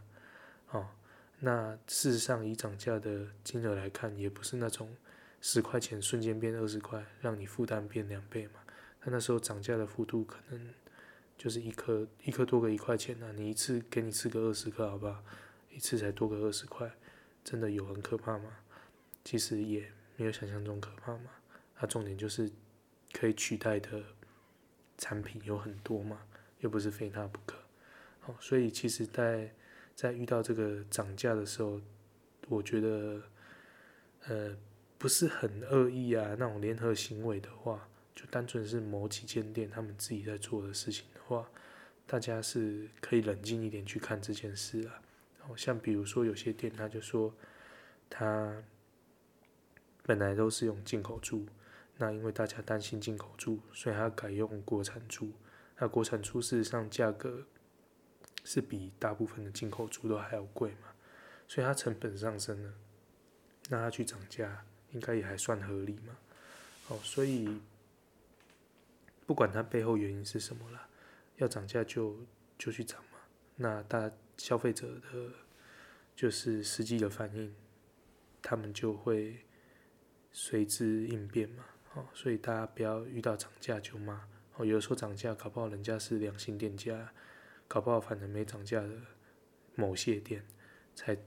[0.71, 0.89] 哦，
[1.39, 4.95] 那事实上以涨价的金额来看，也不是那种
[5.41, 8.59] 十块钱瞬间变二十块，让你负担变两倍嘛。
[9.01, 10.73] 它那时候涨价的幅度可能
[11.35, 15.23] 就是一颗一颗多个一块钱呐，你一次给你吃个二十颗，好不好？
[15.71, 16.91] 一次才多个二十块，
[17.43, 18.51] 真的有很可怕吗？
[19.23, 21.31] 其实也没有想象中可怕嘛。
[21.75, 22.51] 它重点就是
[23.13, 24.03] 可以取代的
[24.97, 26.21] 产品有很多嘛，
[26.59, 27.57] 又不是非它不可。
[28.19, 29.53] 好，所以其实在
[29.95, 31.79] 在遇到这个涨价的时候，
[32.47, 33.21] 我觉得
[34.25, 34.57] 呃
[34.97, 41.49] 不是很恶意啊，那种联合行为的话，就单纯是某几间店他们自己在做的事情的话，
[42.05, 45.01] 大家是可以冷静一点去看这件事啊。
[45.55, 47.33] 像比如说有些店，他就说
[48.09, 48.63] 他
[50.03, 51.45] 本来都是用进口猪，
[51.97, 55.31] 那因为大家担心进口猪，所以他改用国产猪。
[55.77, 57.45] 那国产猪事实上价格
[58.43, 60.87] 是比大部分的进口猪都还要贵嘛，
[61.47, 62.73] 所以它成本上升了，
[63.69, 66.17] 那它去涨价应该也还算合理嘛。
[66.89, 67.61] 哦，所以
[69.25, 70.87] 不管它背后原因是什么啦，
[71.37, 72.17] 要涨价就
[72.57, 73.19] 就去涨嘛。
[73.55, 75.31] 那大消费者的，
[76.15, 77.53] 就是实际的反应，
[78.41, 79.45] 他们就会
[80.31, 81.65] 随之应变嘛。
[81.93, 84.27] 哦，所以大家不要遇到涨价就骂。
[84.55, 87.11] 哦，有的时候涨价，搞不好人家是良心店家，
[87.67, 88.89] 搞不好反正没涨价的
[89.75, 90.45] 某些店，
[90.95, 91.17] 才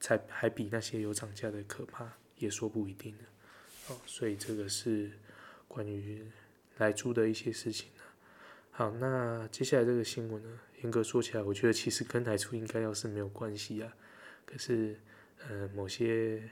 [0.00, 3.24] 才还比那些有涨价的可怕，也说不一定呢。
[3.88, 5.12] 哦，所以这个是
[5.68, 6.26] 关于
[6.78, 7.90] 来租的一些事情。
[8.70, 13.92] 好，那接下来这个新闻呢，严格说起来，我觉得其实跟莱猪应该要是没有关系啊。
[14.44, 14.98] 可是，
[15.46, 16.42] 呃，某些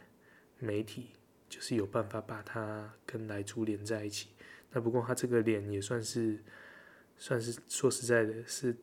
[0.59, 1.11] 媒体
[1.49, 4.29] 就是有办法把它跟莱猪连在一起。
[4.71, 6.39] 那不过他这个脸也算是，
[7.17, 8.77] 算是说实在的，是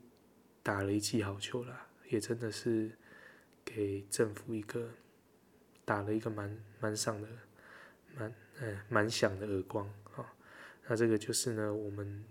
[0.64, 2.92] 打了一记好球啦，也真的是
[3.64, 4.90] 给政府一个
[5.86, 7.28] 打了一个蛮蛮响的，
[8.16, 10.34] 蛮呃蛮响的耳光啊。
[10.88, 12.24] 那这个就是呢，我们。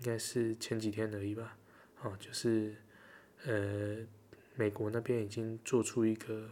[0.00, 1.58] 应该是前几天而已吧，
[2.02, 2.74] 哦，就是，
[3.44, 3.98] 呃，
[4.54, 6.50] 美国那边已经做出一个，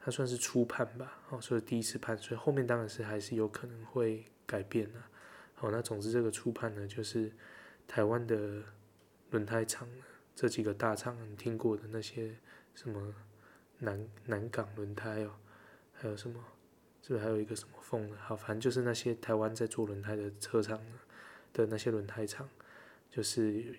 [0.00, 5.00] 它算是初判吧，哦，所以第一次判，所以后面当然是还是有可能会改变的，
[5.60, 7.32] 哦，那总之这个初判呢，就是
[7.88, 8.62] 台湾的
[9.30, 9.88] 轮胎厂，
[10.34, 12.36] 这几个大厂你听过的那些
[12.74, 13.12] 什么
[13.78, 15.32] 南南港轮胎哦，
[15.92, 16.38] 还有什么，
[17.02, 20.80] 是不是还有一个什么凤的，好，反正就是那些台湾在做轮胎的车厂
[21.52, 22.48] 的那些轮胎厂。
[23.10, 23.74] 就是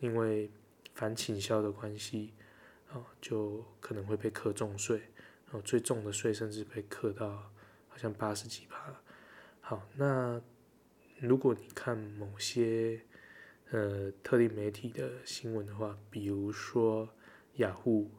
[0.00, 0.50] 因为
[0.94, 2.34] 反倾销的关系，
[2.92, 4.98] 哦，就可能会被课重税，
[5.46, 7.28] 然后最重的税甚至被课到
[7.88, 8.94] 好像八十几趴。
[9.60, 10.40] 好，那
[11.20, 13.00] 如果你看某些
[13.70, 17.08] 呃特定媒体的新闻的话，比如说
[17.56, 18.10] 雅虎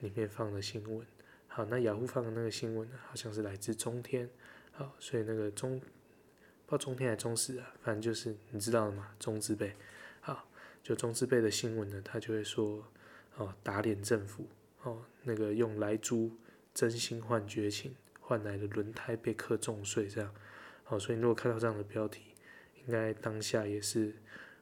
[0.00, 1.06] 里面放的新闻，
[1.46, 4.28] 好，那雅虎放的那个新闻呢，好像是来自中天，
[4.72, 5.80] 好，所以那个中。
[6.66, 9.74] 不知道中天还是中时啊，反正就是你知道的嘛，中字辈。
[10.82, 12.84] 就中资辈的新闻呢，他就会说，
[13.36, 14.48] 哦，打脸政府，
[14.82, 16.30] 哦，那个用莱猪
[16.74, 20.34] 真心换绝情，换来的轮胎被课重税，这样。
[20.86, 22.34] 哦，所以如果看到这样的标题，
[22.84, 24.14] 应该当下也是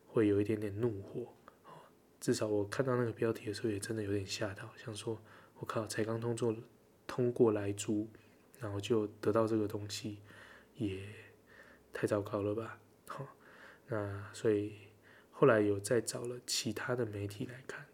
[0.07, 1.33] 会有一点点怒火。
[1.65, 1.73] 哦，
[2.21, 5.21] 至少我看到那个标题的时候，也真的有点吓到，想说，
[5.59, 6.57] 我靠，才刚通过
[7.07, 8.09] 通过莱猪，
[8.59, 10.19] 然后就得到这个东西，
[10.75, 11.01] 也。
[11.99, 13.27] 太糟糕了吧，好，
[13.87, 14.75] 那所以
[15.39, 17.85] 后来有再找了其他的媒体来看，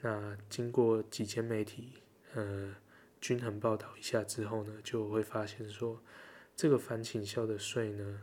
[0.00, 1.92] 那经过几千媒体
[2.32, 2.74] 呃
[3.20, 6.00] 均衡报道一下之后呢，就会发现说，
[6.56, 8.22] 这个反倾销的税呢，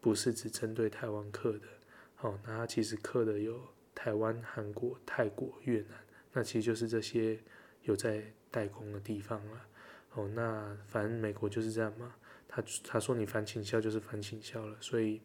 [0.00, 1.66] 不是只针对台湾课的，
[2.14, 3.60] 好，那它其实课的有
[3.94, 5.98] 台湾、韩国、泰国、越南，
[6.32, 7.38] 那其实就是这些
[7.82, 9.66] 有在代工的地方了，
[10.14, 12.14] 哦，那反正美国就是这样嘛。
[12.48, 15.20] 他他说你反倾销就是反倾销了，所以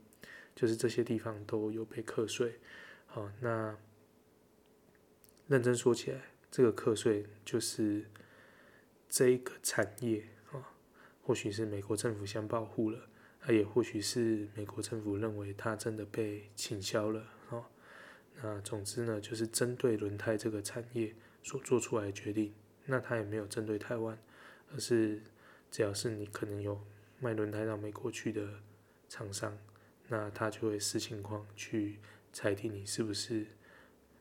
[0.56, 2.60] 就是这些地方都有被课税。
[3.08, 3.78] 好，那
[5.48, 8.06] 认真说起来，这个课税就是
[9.10, 10.74] 这一个产业啊，
[11.22, 13.10] 或许是美国政府想保护了，
[13.50, 17.28] 也或许是美国政府认为它真的被倾销了。
[17.50, 17.66] 哦，
[18.42, 22.54] 那总之呢，就是针对轮胎这个产业所做出来的决定。
[22.86, 24.18] 那他也没有针对台湾，
[24.74, 25.22] 而是
[25.70, 26.82] 只要是你可能有。
[27.24, 28.44] 卖轮胎到美国去的
[29.08, 29.56] 厂商，
[30.12, 31.98] 那他就会视情况去
[32.34, 33.46] 裁定你是不是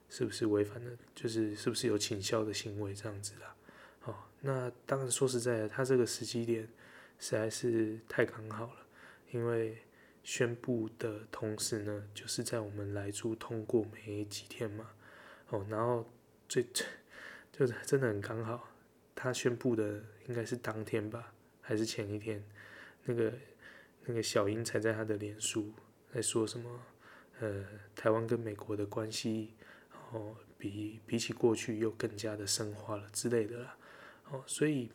[0.09, 3.57] 是不是违反了，就是是不是有倾销的行为这样子啦。
[4.05, 6.63] 哦，那当然说实在的，他这个时机点
[7.19, 8.87] 实在是太刚好了，
[9.33, 9.79] 因为
[10.23, 14.91] 宣布的同时呢，就是在我们莱猪通过没几天嘛。
[15.49, 16.09] 哦，然后
[16.49, 16.65] 最
[17.53, 18.69] 就是真的很刚好，
[19.17, 22.41] 他宣布的应该是当天吧，还是前一天，
[23.05, 23.33] 那个
[24.05, 25.73] 那个小英才在他的脸书
[26.13, 26.81] 在说什么，
[27.41, 29.55] 呃，台湾跟美国的关系，
[30.13, 33.77] 哦，比比起过去又更加的深化了之类的啦，
[34.31, 34.91] 哦，所以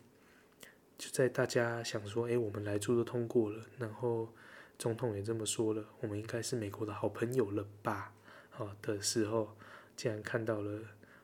[0.98, 4.34] 就在大家想说，哎，我们莱猪都通过了，然后
[4.78, 8.14] 总统也这么说了，我们应该是美国的好朋友了吧？
[8.58, 9.56] 哦的时候。
[9.98, 10.82] 竟然看到了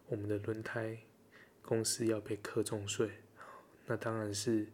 [0.08, 0.98] 我们的轮胎
[1.62, 3.12] 公司要被课重税，
[3.86, 4.66] 那当然是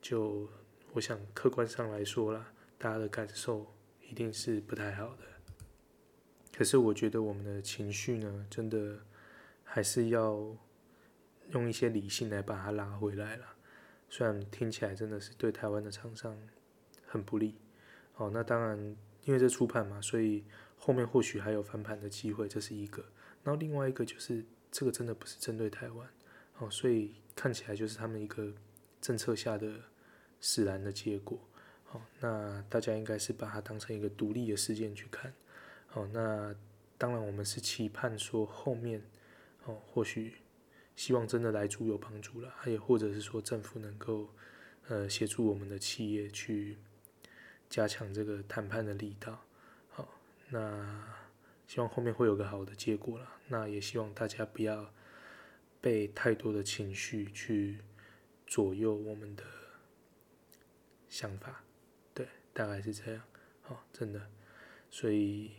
[0.00, 0.48] 就
[0.94, 3.66] 我想客观上来说啦，大家的感受
[4.00, 5.24] 一定是不太好的。
[6.56, 9.00] 可是我觉得我们的情绪呢，真的
[9.64, 10.56] 还是要
[11.50, 13.44] 用一些理性来把它拉回来了。
[14.08, 16.38] 虽然听起来真的是对台湾的厂商
[17.04, 17.56] 很不利，
[18.14, 18.78] 哦，那当然
[19.24, 20.44] 因为这初判嘛，所以
[20.76, 23.04] 后面或许还有翻盘的机会，这是一个。
[23.42, 26.08] 然后另外一个就是，这个真的不是针对台湾，
[26.58, 28.54] 哦，所以看起来就是他们一个
[29.00, 29.72] 政策下的
[30.44, 31.38] 使然的结果，
[31.92, 35.32] 哦，那大家应该是把它当成一个独立的事件去看，
[35.94, 36.54] 哦，那
[36.98, 39.02] 当然我们是期盼说后面，
[39.64, 40.34] 哦，或许
[40.94, 44.28] 希望真的莱猪有帮助了，还有或者是说政府能够
[44.88, 46.76] 呃协助我们的企业去
[47.70, 49.42] 加强这个谈判的力道，
[49.88, 50.06] 好，
[50.50, 51.24] 那。
[51.66, 54.92] 希望后面会有个好的结果了，那也希望大家不要
[55.80, 57.78] 被太多的情绪去
[58.46, 59.42] 左右我们的
[61.14, 61.62] 想法，
[62.12, 63.22] 对，大概是这样，
[63.68, 64.20] 哦，真的，
[64.90, 65.52] 所以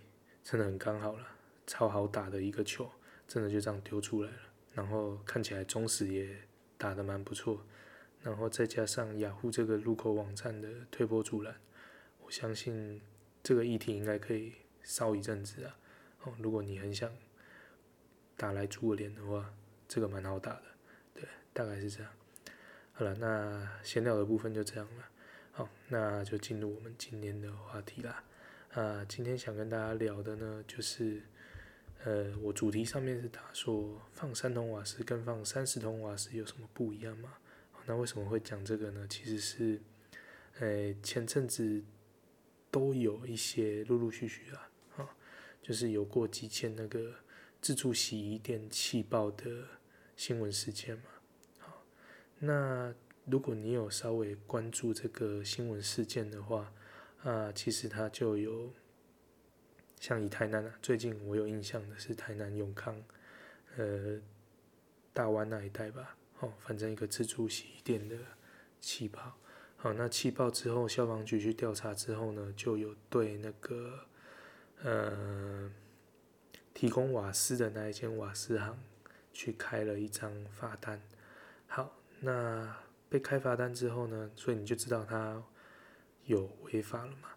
[0.43, 1.25] 真的很刚好了，
[1.65, 2.91] 超好打的一个球，
[3.25, 4.37] 真的就这样丢出来了，
[4.73, 6.37] 然后看起来中史也
[6.77, 7.65] 打得蛮不错，
[8.21, 11.55] 然后再加上雅虎这个入口网站的推波助澜，
[12.25, 13.01] 我相信
[13.41, 15.77] 这个议题应该可以烧一阵子啊。
[16.37, 17.09] 如果你很想
[18.35, 19.53] 打来猪的脸的话，
[19.87, 20.63] 这个蛮好打的，
[21.13, 22.11] 对，大概是这样。
[22.91, 25.05] 好了，那闲聊的部分就这样了。
[25.57, 28.21] 好，那就进入我们今天的话题啦。
[28.73, 31.21] 啊，今天想跟大家聊的呢，就是
[32.03, 37.35] 呃，我主题上面是打说放三桶瓦斯跟放三十桶瓦斯有什么不一样吗？
[37.85, 39.07] 那为什么会讲这个呢？
[39.09, 39.81] 其实是
[40.59, 41.81] 呃前阵子
[42.69, 44.69] 都有一些陆陆续续啊。
[45.61, 47.11] 就是有过几件那个
[47.59, 49.65] 自助洗衣店气爆的
[50.15, 51.05] 新闻事件嘛，
[51.57, 51.83] 好，
[52.37, 52.93] 那
[53.25, 56.71] 如果你有稍微关注这个新闻事件的话，
[57.23, 58.71] 啊，其实它就有
[59.99, 63.01] 像以台南啊，最近我有印象的是台南永康，
[63.77, 64.19] 呃，
[65.13, 68.15] 大湾那一带吧，哦，反正一个自助洗衣店的
[68.79, 69.37] 气爆，
[69.77, 74.07] 好，那气爆之后，消防局去调查之后呢，就有对那个。
[74.83, 75.71] 呃，
[76.73, 78.77] 提供瓦斯的那一间瓦斯行
[79.31, 81.01] 去开了一张罚单。
[81.65, 82.75] 好，那
[83.15, 85.41] 被开罚单之后呢，所以你就知道他
[86.25, 87.29] 有违法了嘛？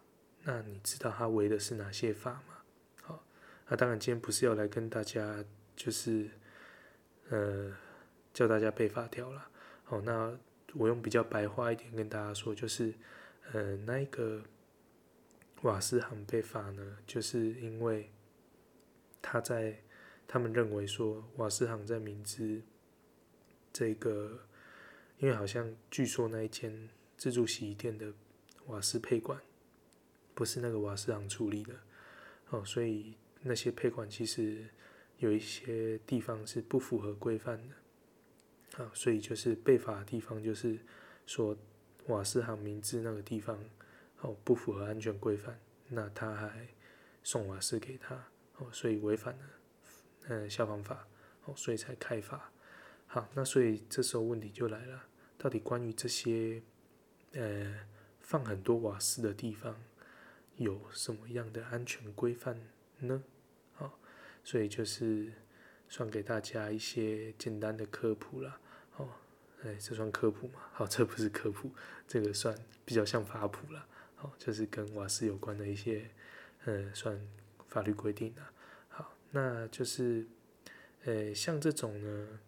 [0.43, 2.57] 那你知道他违的是哪些法吗？
[3.03, 3.23] 好，
[3.69, 5.43] 那当然今天不是要来跟大家
[5.75, 6.29] 就是
[7.29, 7.73] 呃
[8.33, 9.47] 叫大家背法条了。
[9.85, 10.37] 好，那
[10.73, 12.93] 我用比较白话一点跟大家说，就是
[13.53, 14.43] 呃那一个。
[15.63, 18.09] 瓦斯行被罚呢，就是因为
[19.21, 19.77] 他在
[20.25, 22.61] 他们认为说瓦斯行在明知
[23.73, 24.39] 这个，
[25.19, 28.11] 因为好像据说那一间自助洗衣店的
[28.67, 29.39] 瓦斯配管
[30.33, 31.73] 不是那个瓦斯行处理的
[32.49, 34.67] 哦，所以那些配管其实
[35.17, 40.79] 有一些地方是不符合规范的啊，所以就是被罚的地方就是
[41.25, 41.55] 说
[42.07, 43.57] 瓦斯行明知那个地方。
[44.21, 45.57] 哦，不符合安全规范，
[45.87, 46.67] 那他还
[47.23, 48.21] 送瓦斯给他，
[48.57, 49.45] 哦，所以违反了，
[50.27, 51.07] 嗯，消防法，
[51.45, 52.51] 哦，所以才开罚。
[53.11, 56.61] 好，那所以这时候问题就来了，到底关于这些，
[57.33, 57.87] 呃，
[58.21, 59.75] 放很多瓦斯的地方，
[60.57, 62.61] 有什么样的安全规范
[62.99, 63.23] 呢？
[63.73, 63.99] 好，
[64.43, 65.33] 所以就是
[65.87, 68.59] 算给大家一些简单的科普了，
[68.97, 69.09] 哦，
[69.63, 70.59] 哎，这算科普吗？
[70.71, 71.71] 好，这不是科普，
[72.07, 72.55] 这个算
[72.85, 73.87] 比较像法普了。
[74.21, 76.07] 哦，就是跟瓦斯有关的一些，
[76.65, 77.19] 呃，算
[77.69, 78.41] 法律规定的。
[78.87, 80.27] 好，那就是，
[81.05, 82.39] 呃，像这种呢，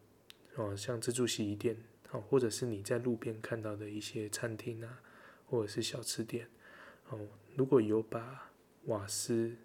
[0.55, 1.77] 哦，像自助洗衣店，
[2.11, 5.01] 哦，或者是你在路边看到的一些餐厅啊，
[5.45, 6.47] 或者是小吃店，
[7.09, 8.51] 哦，如果有把
[8.85, 9.55] 瓦斯，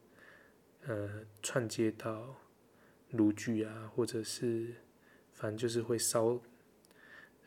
[0.86, 2.36] 呃，串接到
[3.10, 4.74] 炉具啊，或者是
[5.32, 6.40] 反正就是会烧，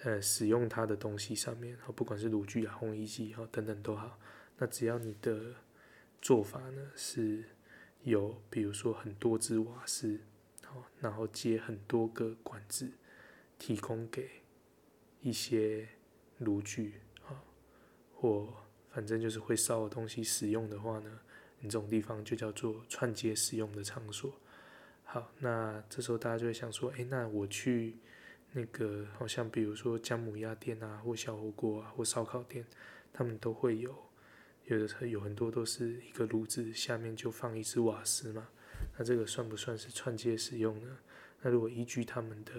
[0.02, 4.20] 呃，使用它的东西上面，哦，不管是炉具啊、烘衣机哦等等都好。
[4.58, 5.56] 那只要你的
[6.22, 7.46] 做法呢是
[8.04, 10.20] 有，比如说很多支瓦斯，
[10.68, 12.92] 哦，然后接很多个管子，
[13.60, 14.28] 提供给
[15.22, 15.88] 一些
[16.40, 16.94] 炉具
[17.28, 17.44] 啊，
[18.16, 18.52] 或
[18.90, 21.20] 反正就是会烧的东西使用的话呢，
[21.60, 24.34] 你这种地方就叫做串接使用的场所。
[25.04, 27.98] 好，那这时候大家就会想说，诶，那我去
[28.54, 32.66] 那个好像比如说姜母鸭店啊，或小火锅啊，或烧烤店，
[33.12, 33.96] 他们都会有，
[34.66, 38.48] 有的车有很多都是一个炉子下面就放一只瓦斯嘛。
[38.98, 40.98] 那这个算不算是串接使用呢？
[41.42, 42.54] 那如果依据他们的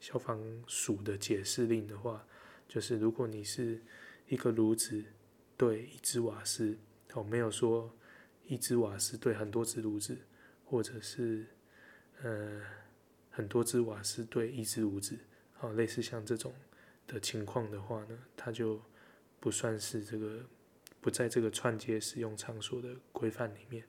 [0.00, 2.26] 消防署的解释令的话，
[2.68, 3.80] 就是如果你是
[4.28, 5.04] 一个炉子
[5.56, 6.76] 对一只瓦斯，
[7.12, 7.94] 哦，没有说
[8.46, 10.18] 一只瓦斯对很多只炉子，
[10.64, 11.46] 或者是。
[12.20, 12.60] 呃，
[13.30, 15.16] 很多只瓦斯对一只炉子，
[15.60, 16.52] 哦，类似像这种
[17.06, 18.82] 的情况的话呢，它就
[19.38, 20.44] 不算是这个
[21.00, 23.84] 不在这个串接使用场所的规范里面。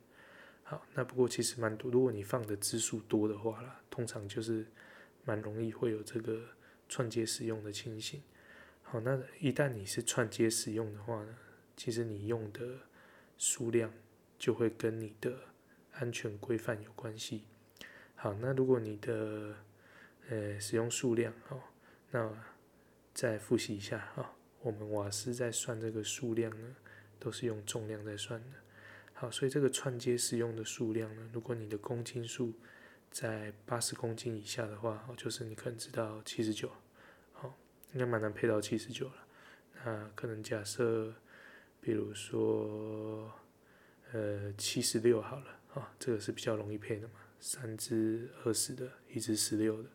[0.62, 4.64] 好，那不过其实蛮多，如果你放的支数多的话啦，通常就是
[5.30, 6.41] 蛮容易会有这个
[6.88, 8.19] 串接使用的情形。
[8.82, 11.38] 好，那一旦你是串接使用的话呢，
[11.77, 12.65] 其实你用的
[13.38, 13.93] 数量
[14.39, 15.32] 就会跟你的
[15.91, 17.43] 安全规范有关系。
[18.15, 19.55] 好，那如果你的
[20.30, 21.61] 呃使用数量哦，
[22.09, 22.34] 那
[23.13, 26.75] 再复习一下哈、我们瓦斯在算这个数量呢，
[27.19, 28.57] 都是用重量在算的。
[29.13, 32.51] 好，所以这个串接使用的数量呢，如果你的公斤数
[33.12, 36.72] 在八十公斤以下的话，哦，就是你可能知道七十九，
[37.34, 37.57] 好，
[37.93, 39.16] 应该蛮难配到七十九了。
[39.84, 41.14] 那可能假设，
[41.82, 43.32] 比如说
[44.12, 47.14] 呃七十六好了，啊、这个是比较容易配的嘛。
[47.39, 49.89] 三支二十的，一支十六的，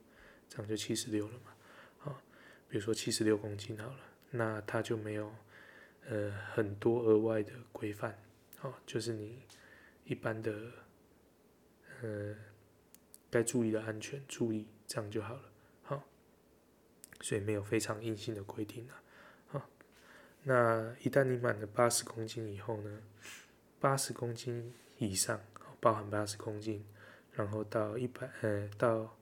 [0.49, 1.53] 这样就七十六了嘛。
[1.99, 2.23] 好，
[2.69, 4.01] 比如说七十六公斤好了，
[4.31, 5.31] 那它就没有
[6.09, 8.19] 呃很多额外的规范，
[8.57, 9.43] 好，就是你
[10.05, 10.73] 一般的
[12.01, 12.35] 呃
[13.35, 15.43] 该注意的安全注意，这样就好了。
[15.83, 16.05] 好，
[17.21, 19.03] 所以没有非常硬性的规定啊。
[19.49, 19.69] 好，
[20.45, 23.03] 那一旦你满了八十公斤以后呢，
[23.81, 25.41] 八十公斤以上，
[25.81, 26.87] 包含八十公斤。
[27.33, 29.19] 然后到一百，呃，到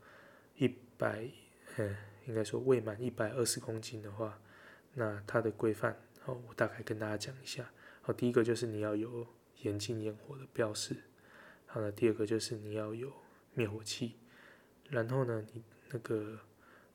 [0.57, 1.27] 一百，
[1.79, 1.97] 呃，
[2.27, 4.39] 应该说未满一百二十公斤的话，
[4.93, 7.73] 那它的规范，好，我大概跟大家讲一下。
[8.03, 9.27] 好，第一个就是你要有
[9.63, 10.95] 严禁烟火的标识。
[11.65, 13.11] 好了，第二个就是你要有
[13.55, 14.17] 灭火器。
[14.89, 16.39] 然后呢，你那个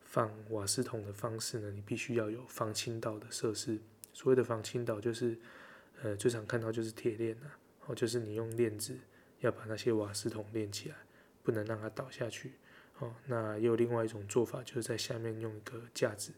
[0.02, 3.80] 放瓦斯桶的方式呢，你必须要有防倾倒的设施。
[4.14, 5.38] 所谓的防倾倒就是，
[6.02, 8.98] 呃，最常看到就是铁链啊，哦，就是你用链子
[9.40, 10.96] 要把那些瓦斯桶链起来。
[11.44, 12.52] 不能让它倒下去，
[13.00, 16.34] 哦，那也有另外一种做法，就是在下面用一个架子，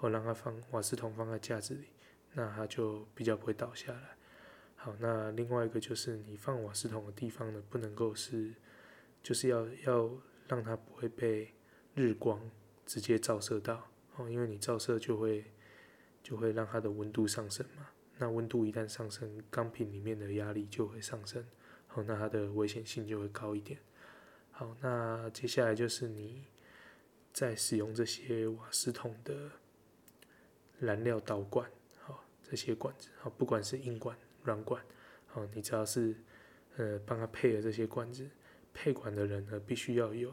[0.00, 1.86] 哦，让它放瓦斯桶放在架子里，
[2.34, 4.18] 那它就比较不会倒下来。
[4.76, 8.52] 好，那另外一个就是你放瓦斯桶的地方呢，不能够是，
[9.22, 10.10] 就是要要
[10.48, 11.52] 让它不会被
[11.94, 12.40] 日光
[12.86, 15.44] 直接照射到，哦，因为你照射就会
[16.22, 21.44] 就会让它的温度上升嘛，那温度一旦上升，钢瓶里面的压力就会上升，
[21.94, 23.78] 哦，那它的危险性就会高一点。
[24.50, 26.44] 好，那接下来就是你
[27.32, 29.50] 在使用这些瓦斯桶的
[30.78, 34.84] 燃料导管，好，这些管子，好，不管是硬管、软管，
[35.26, 36.14] 好，你只要是
[36.76, 38.28] 呃帮它配了这些管子，
[38.80, 40.32] 配管的人呢，必须要有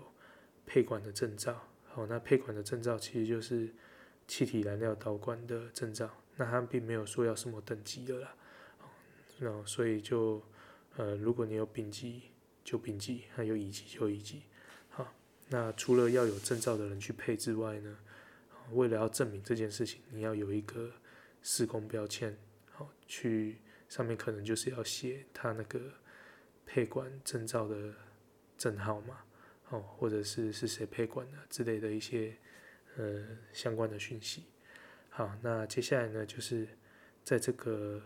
[0.66, 3.74] 配管的证照，好，那配管的证照其实就是
[4.26, 8.36] 气体燃料导管的证照，那他并没有说要什么等级的啦，
[9.40, 10.42] 那所以就
[10.96, 12.22] 呃，如果你有丙级。
[12.68, 14.42] 就丙级，还有乙级就乙级。
[14.90, 15.16] 好，
[15.48, 17.98] 那除了要有证照的人去配之外呢，
[18.74, 20.92] 为了要证明这件事情，你要有一个
[21.42, 22.38] 施工标签，
[22.74, 25.80] 好，去上面可能就是要写他那个
[26.66, 27.94] 配管证照的
[28.58, 29.18] 证号嘛，
[29.70, 32.36] 哦，或者是是谁配管的之类的一些
[32.98, 34.46] 呃相关的讯息。
[35.10, 36.68] 好，那接下来呢，就是
[37.24, 38.02] 在这个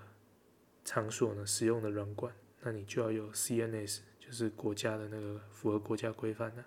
[0.84, 4.02] 场所呢使用的软管，那你就要有 CNS。
[4.24, 6.64] 就是国家的那个符合国家规范的，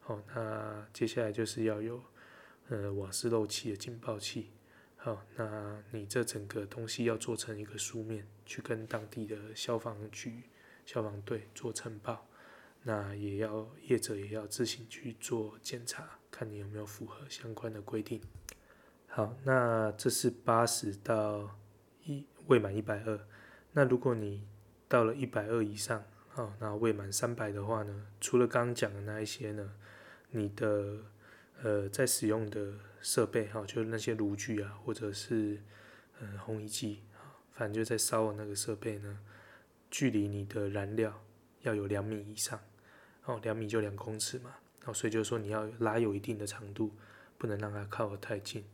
[0.00, 2.02] 好，那接下来就是要有
[2.70, 4.50] 呃瓦斯漏气的警报器，
[4.96, 10.44] 好，那你这整个东西要做成一个书面，去跟当地的消防局、
[10.86, 12.26] 消防队做呈报，
[12.86, 18.20] 那也要业者也要自行去做检查，看你有没有符合相关的规定。
[19.08, 21.58] 好，那这是八十到
[22.04, 23.20] 一未满一百二，
[23.72, 24.46] 那如果你
[24.88, 26.02] 到了一百二以上。
[26.36, 29.72] 哦，那未满三百的话呢，除了刚刚讲的那一些呢，
[30.32, 30.98] 你的
[31.62, 35.62] 呃在使用的设备哈，就是那些炉具啊，或者是
[36.20, 39.18] 呃烘衣机啊，反正就在烧的那个设备呢，
[39.90, 41.24] 距离你的燃料
[41.62, 42.60] 要有两米以上，
[43.26, 44.54] 哦，两米就两公尺嘛，
[44.86, 46.90] 哦，所以就是说你要拉有一定的长度，
[47.36, 48.64] 不能让它靠得太近。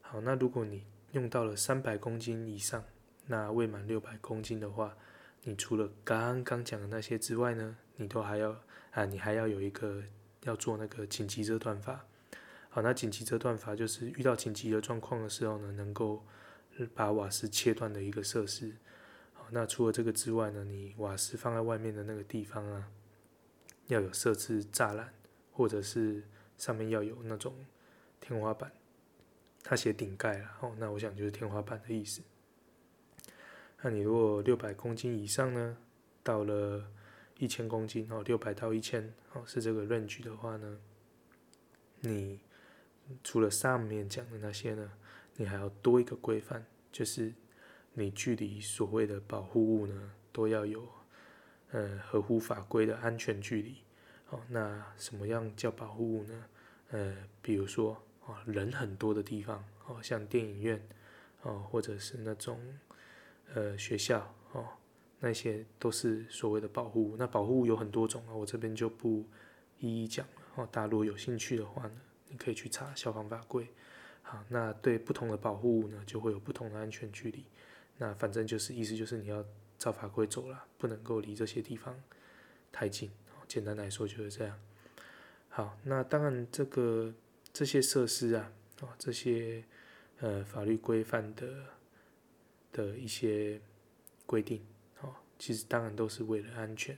[0.00, 2.82] 好，那如果你用到了三百公斤以上，
[3.26, 4.96] 那未满六百公斤的话，
[5.42, 8.56] 你除了刚刚讲的那些之外呢，你都还要
[8.92, 10.02] 啊，你还要有一个
[10.44, 12.04] 要做那个紧急遮断法。
[12.68, 16.24] 好，那紧急遮断法就是遇到紧急的状况的时候呢，能够
[16.94, 18.76] 把瓦斯切断的一个设施。
[19.32, 22.88] 好，那除了这个之外呢，你瓦斯放在外面的那个地方啊，
[23.90, 25.12] 要有设置栅栏，
[25.52, 26.24] 或者是
[26.56, 27.54] 上面要有那种
[28.20, 28.72] 天花板。
[29.62, 32.22] 他写顶盖了，哦，那我想就是天花板的意思。
[33.82, 35.76] 那你如果六百公斤以上呢，
[36.22, 36.90] 到了
[37.38, 40.78] 一千公斤哦，六百到一千哦，是这个 range 的话呢，
[42.00, 42.40] 你
[43.22, 44.92] 除了上面讲的那些呢，
[45.36, 47.34] 你还要多一个规范，就是
[47.92, 50.88] 你距离所谓的保护物呢，都要有
[51.72, 53.76] 呃合乎法规的安全距离。
[54.30, 56.44] 哦，那什么样叫保护物呢？
[56.90, 57.94] 呃，比如说
[58.26, 58.42] 啊。
[58.46, 60.80] 人很多的地方，哦，像电影院，
[61.42, 62.60] 哦，或者是那种，
[63.54, 64.68] 呃，学校，哦，
[65.18, 67.16] 那些都是所谓的保护物。
[67.16, 69.26] 那保护物有很多种啊，我这边就不
[69.78, 70.42] 一一讲了。
[70.54, 73.66] 哦，大家如果有兴趣的话呢，你可以去查消防法规。
[74.22, 77.44] 好，那对不同的保护物呢，就会有不同的安全距离。
[77.98, 79.44] 那反正就是意思就是你要
[79.80, 82.00] 照法规走了，不能够离这些地方
[82.70, 83.10] 太近。
[83.48, 84.56] 简单来说就是这样。
[85.48, 87.12] 好，那当然这个。
[87.52, 89.64] 这些设施啊，哦，这些
[90.20, 91.64] 呃法律规范的
[92.72, 93.60] 的一些
[94.24, 94.64] 规定，
[95.00, 96.96] 哦，其实当然都是为了安全，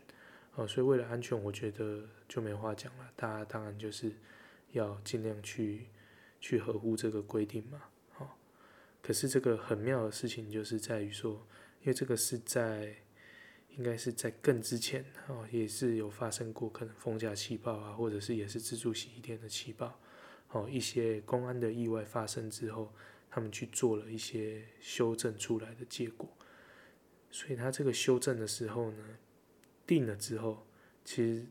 [0.55, 3.11] 哦，所以为了安全，我觉得就没话讲了。
[3.17, 4.13] 大家当然就是
[4.73, 5.87] 要尽量去
[6.39, 7.83] 去合乎这个规定嘛，
[8.19, 8.29] 哦。
[9.01, 11.47] 可是这个很妙的事情就是在于说，
[11.83, 12.95] 因为这个是在
[13.77, 19.99] 应该是在更之前，哦，也是有发生过可能风架气爆啊，或者是也是自助洗衣店的气爆。
[20.51, 22.93] 哦，一些公安的意外发生之后，
[23.31, 26.29] 他们去做了一些修正出来的结果，
[27.31, 29.03] 所以他这个修正的时候呢，
[29.87, 30.67] 定了之后，
[31.07, 31.47] 其实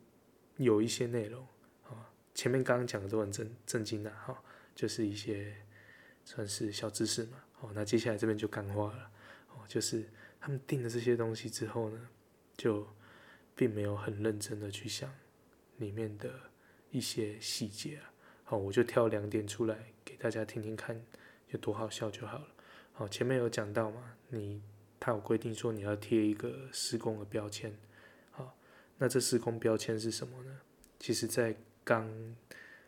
[0.58, 1.44] 有一些内容，
[1.90, 4.40] 啊，前面刚刚讲的都很震震惊的哈，
[4.76, 5.56] 就是一些
[6.24, 9.12] 算是小知识嘛，哦，那接下来这边就干话了，
[9.50, 10.08] 哦，就是
[10.42, 12.10] 他们定了这些东西之后呢，
[12.58, 12.86] 就
[13.56, 15.14] 并没有很认真的去想
[15.78, 16.34] 里面的
[16.90, 18.12] 一些细节啊。
[18.48, 21.00] 哦，我就挑两点出来给大家听听看，
[21.52, 22.48] 有多好笑就好了。
[22.92, 24.62] 好，前面有讲到嘛，你
[25.00, 27.72] 他有规定说你要贴一个施工的标签。
[28.32, 28.58] 好，
[28.98, 30.60] 那这施工标签是什么呢？
[31.00, 32.12] 其实，在刚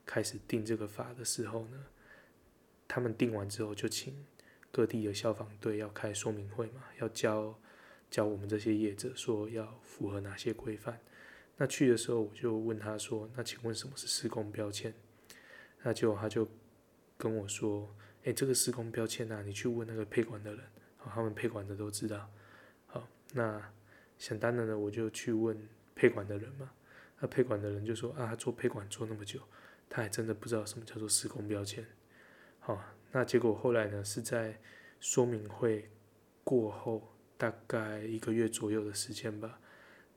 [0.06, 1.86] 开始定这个法的时候呢，
[2.88, 4.26] 他们定完之后就请
[4.74, 7.56] 各地的消防队要开说明会嘛，要教
[8.10, 11.00] 教我们这些业者说要符合哪些规范。
[11.58, 14.92] 那去的时候我就问他说，那请问什么是施工标签？
[15.84, 16.50] 那就他就
[17.18, 17.96] 跟我说
[18.26, 20.66] ：“哎、这个施工标签呐、啊，你去问那个配管的人，
[20.98, 22.28] 好，他们配管的都知道。
[22.88, 23.62] 好，那
[24.18, 25.56] 想当然的我就去问
[25.94, 26.72] 配管的人嘛。
[27.20, 29.40] 那配管的人就说：啊，做配管做那么久，
[29.88, 31.86] 他还真的不知道什么叫做施工标签。
[32.60, 32.84] 好，
[33.14, 34.60] 那结果后来呢，是在
[35.00, 35.90] 说明会
[36.44, 39.62] 过后大概一个月左右的时间吧，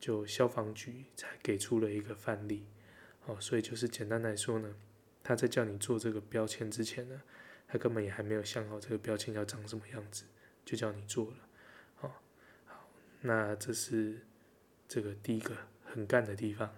[0.01, 2.67] 就消防局才给出了一个范例。
[3.27, 4.75] 哦，所以就是简单来说呢。”
[5.23, 7.21] 他在叫你做这个标签之前呢，
[7.67, 10.25] 他根本也还没有想好这个标签要长什么样子，
[10.65, 11.37] 就叫你做了。
[12.03, 12.13] 哦，
[12.65, 12.89] 好，
[13.23, 14.25] 那这是
[14.87, 16.73] 这个第一个很干的地方。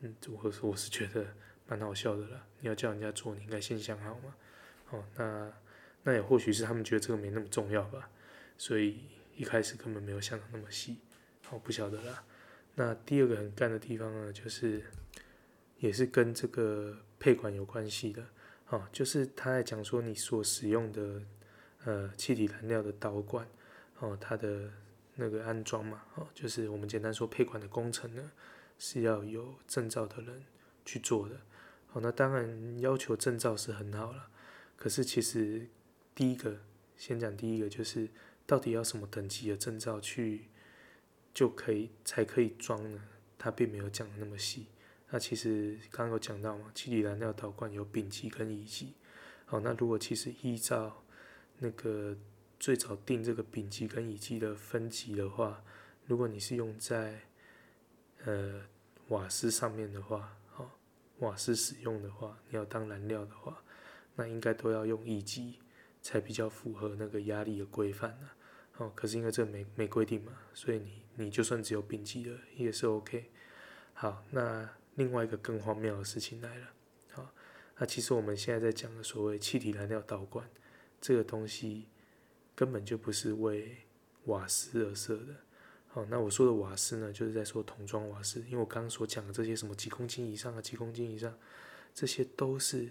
[0.00, 1.34] 嗯，我我是觉得
[1.66, 2.46] 蛮好笑的啦。
[2.60, 4.36] 你要叫人家做，你应该先想好嘛。
[4.90, 5.52] 哦，那
[6.02, 8.10] 那也或许是他们觉得这个没那么重要吧，
[8.56, 9.00] 所以
[9.36, 10.98] 一开始根本没有想的那么细。
[11.46, 12.24] 好，不晓得啦。
[12.74, 14.82] 那第二个很干的地方呢，就是
[15.78, 16.96] 也是跟这个。
[17.22, 18.24] 配管有关系的，
[18.70, 21.20] 哦，就是他在讲说你所使用的
[21.84, 23.46] 呃气体燃料的导管，
[23.98, 24.70] 哦，它的
[25.16, 28.32] 那个安装嘛，哦，就是我们简单说配管的工程呢，
[28.78, 30.42] 是要有证照的人
[30.86, 31.36] 去做的，
[31.92, 34.29] 哦，那当然要求证照是很好了，
[34.80, 35.68] 可是其实
[36.14, 36.58] 第一个
[36.96, 38.08] 先讲第一个就是
[38.46, 40.46] 到底要什么等级的证照去
[41.34, 43.00] 就可以才可以装呢？
[43.38, 44.66] 他并没有讲的那么细。
[45.10, 48.94] 那其实刚刚有讲到嘛，气体燃料导管有丙级跟乙级。
[49.44, 51.04] 好，那如果其实依照
[51.58, 52.16] 那个
[52.58, 55.62] 最早定这个丙级跟乙级的分级的话，
[56.06, 57.20] 如果你是用在
[58.24, 58.62] 呃
[59.08, 60.70] 瓦斯上面的话，哦，
[61.18, 63.62] 瓦斯使用的话，你要当燃料的话，
[64.14, 65.58] 那应该都要用乙级
[66.02, 68.30] 才比较符合那个压力的规范呢。
[68.78, 73.30] 哦，可是因为这没没规定嘛，所以你你就算只有丙级的也是 OK。
[73.94, 74.68] 好，那。
[74.96, 76.66] 另外一个更荒谬的事情来了。
[77.12, 77.32] 好，
[77.78, 80.46] 那其实我们现在在讲的所谓气体燃料导管
[81.00, 81.86] 这个东西，
[82.54, 83.78] 根本就不是为
[84.24, 85.36] 瓦斯而设的。
[85.86, 91.38] 好，那我说的瓦斯呢，就是在说桶装瓦斯，因为我刚刚所讲的这些什么几公斤以上啊，几公斤以上，
[91.94, 92.90] 这些都是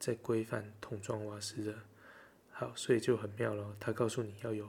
[0.00, 1.74] 在规范桶装瓦斯的。
[2.50, 4.68] 好，所以就很妙了，他告诉你要有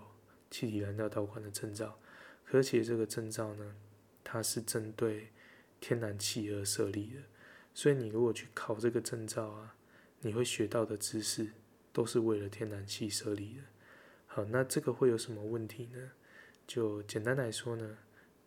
[0.52, 1.98] 气体燃料导管的证照，
[2.52, 3.76] 而且这个证照呢，
[4.24, 5.30] 它是针对
[5.80, 7.22] 天然气而设立的，
[7.74, 9.76] 所以你如果去考这个证照啊，
[10.20, 11.52] 你会学到的知识
[11.92, 13.62] 都是为了天然气设立的。
[14.28, 16.12] 好，那这个会有什么问题呢？
[16.66, 17.98] 就简单来说呢，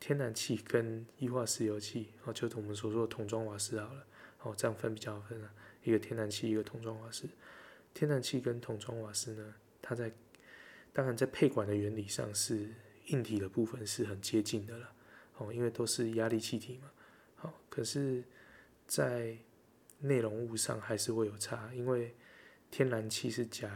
[0.01, 4.07] 天然气跟液化石油气，哦，就我们所说的桶装瓦斯好了，
[4.43, 5.53] 哦，这样分比较好分啊，
[5.85, 7.29] 一个天然气，一个桶装瓦斯。
[7.93, 10.11] 天然气跟桶装瓦斯呢，它在
[10.93, 12.69] 当然在配管的原理上是
[13.07, 14.93] 硬体的部分是很接近的了，
[15.37, 16.91] 哦，因为都是压力气体嘛，
[17.37, 18.25] 好，可是，
[18.87, 19.37] 在
[20.01, 22.15] 内容物上还是会有差，因为
[22.71, 23.71] 天然气是甲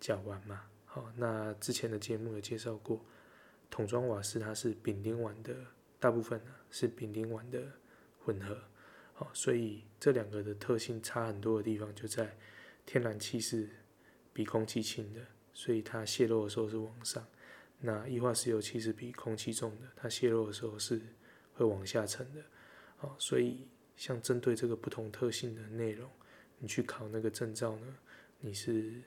[0.00, 3.04] 甲烷嘛，好，那之前的节目有介绍过。
[3.68, 5.54] 桶装瓦斯它是丙丁烷的
[6.00, 7.62] 大部分呢，是丙丁烷的
[8.18, 8.60] 混合，
[9.32, 12.36] 所以这两个的特性差很多的地方就在
[12.84, 13.68] 天然气是
[14.32, 15.20] 比空气轻的，
[15.52, 17.22] 所以它泄漏的时候是往上；
[17.78, 21.00] 那液化石油气是比空气重的，它泄漏的时候是
[21.54, 22.42] 会往下沉的，
[22.96, 26.10] 好，所以像针对这个不同特性的内容，
[26.58, 27.86] 你去考那个证照呢，
[28.38, 29.02] 你是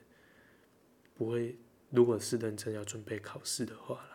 [1.14, 1.56] 不会，
[1.90, 4.10] 如果是认真要准备考试的话了。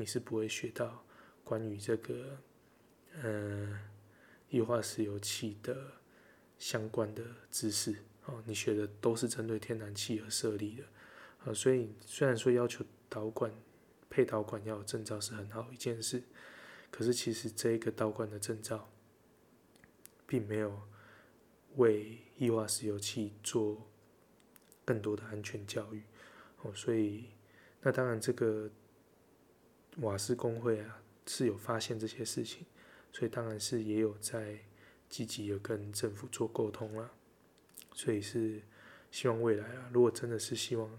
[0.00, 1.04] 你是不会学到
[1.42, 2.38] 关于这个，
[3.20, 3.76] 嗯，
[4.50, 5.92] 液化石油气的
[6.58, 7.96] 相关的知识
[8.26, 8.42] 哦。
[8.46, 10.84] 你学的都是针对天然气而设立的，
[11.44, 13.52] 啊，所以虽然说要求导管
[14.08, 16.22] 配导管要有证照是很好一件事，
[16.90, 18.90] 可是其实这一个导管的证照，
[20.26, 20.82] 并没有
[21.76, 23.88] 为液化石油气做
[24.84, 26.02] 更多的安全教育
[26.62, 26.72] 哦。
[26.74, 27.26] 所以
[27.82, 28.70] 那当然这个。
[30.00, 32.64] 瓦斯工会啊是有发现这些事情，
[33.12, 34.58] 所以当然是也有在
[35.08, 37.10] 积极的跟政府做沟通了，
[37.92, 38.62] 所以是
[39.10, 40.98] 希望未来啊，如果真的是希望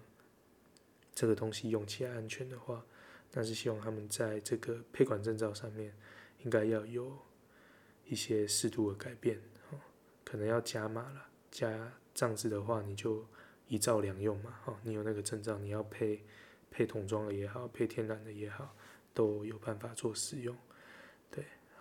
[1.13, 2.85] 这个东西用起来安全的话，
[3.31, 5.93] 那是希望他们在这个配管证照上面
[6.43, 7.17] 应该要有
[8.05, 9.39] 一些适度的改变
[9.71, 9.79] 哦，
[10.25, 13.25] 可能要加码了，加这样子的话你就
[13.67, 16.25] 一照两用嘛，哦，你有那个证照，你要配
[16.71, 18.75] 配桶装的也好，配天然的也好。
[19.11, 20.55] 都有办法做使用，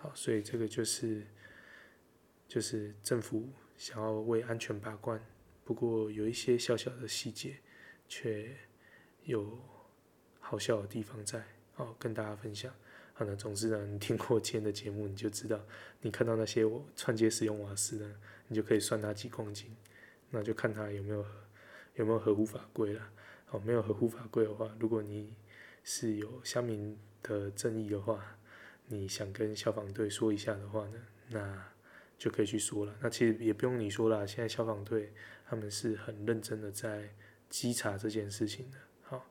[0.01, 1.27] 好，所以这个就是
[2.47, 5.21] 就是政府想要为安全把关，
[5.65, 7.57] 不过有一些小小的细节，
[8.07, 8.55] 却
[9.25, 9.59] 有
[10.39, 11.43] 好笑的地方在，
[11.75, 12.73] 哦，跟大家分享。
[13.13, 15.59] 好，那总之呢，你听过今天的节目，你就知道，
[15.99, 18.15] 你看到那些我串接使用瓦斯呢，
[18.47, 19.75] 你就可以算它几公斤，
[20.29, 21.25] 那就看它有没有
[21.95, 23.11] 有没有合乎法规了。
[23.49, 25.35] 哦，没有合乎法规的话，如果你
[25.83, 26.97] 是有乡民。
[27.21, 28.38] 的正义的话，
[28.89, 31.71] 你想跟消防队说一下的话呢，那
[32.17, 32.95] 就可以去说了。
[32.99, 35.13] 那其实也不用你说了，现在消防队
[35.47, 37.13] 他们是很认真的在
[37.49, 39.25] 稽查这件事情的，好，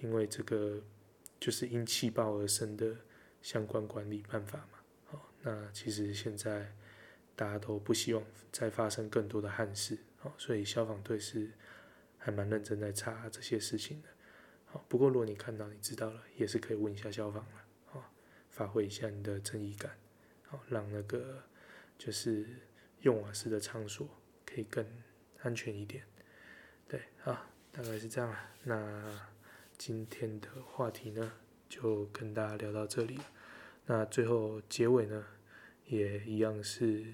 [0.00, 0.82] 因为这个
[1.38, 2.96] 就是因气爆而生的
[3.40, 6.74] 相关管理办法嘛，好，那其实现在
[7.36, 11.50] 大家都不希望再发生更多的憾事，好，所以消防队是
[12.18, 14.08] 还蛮认真在查这些事情的。
[14.66, 17.63] 好不过，如果你看到，你知道了，也是可以问一下消防了，
[18.54, 19.90] 发挥一下你的正义感，
[20.46, 21.42] 好，让那个
[21.98, 22.46] 就是
[23.00, 24.08] 用瓦斯的场所
[24.46, 24.86] 可以更
[25.42, 26.04] 安全一点。
[26.86, 28.32] 对，啊，大概是这样。
[28.62, 29.28] 那
[29.76, 31.32] 今天的话题呢，
[31.68, 33.18] 就跟大家聊到这里。
[33.86, 35.26] 那最后结尾呢，
[35.86, 37.04] 也一样是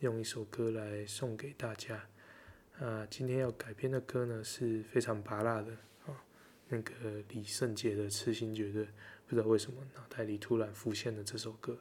[0.00, 2.08] 用一首歌来送给大家。
[2.80, 5.76] 啊，今天要改编的歌呢，是非常拔辣的。
[6.68, 8.84] 那个李圣杰的《痴心绝对》，
[9.26, 11.78] 不知道为什么脑袋里突然浮现了这首歌。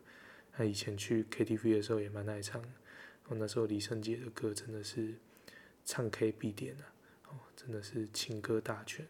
[0.54, 2.68] 他以前去 KTV 的时候也蛮爱唱的。
[3.28, 5.14] 哦，那时候李圣杰的歌真的是
[5.86, 6.84] 唱 K 必点啊！
[7.30, 9.06] 哦，真的是情歌大全。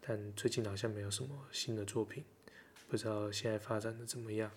[0.00, 2.24] 但最近好像没有什么新的作品，
[2.88, 4.50] 不知道现在发展的怎么样。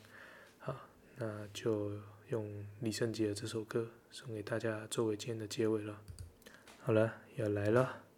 [0.60, 2.00] 好，那就
[2.30, 6.00] 用李圣杰的这首歌送给大家，作为今天的结尾了。
[6.82, 8.09] 好了，要来了。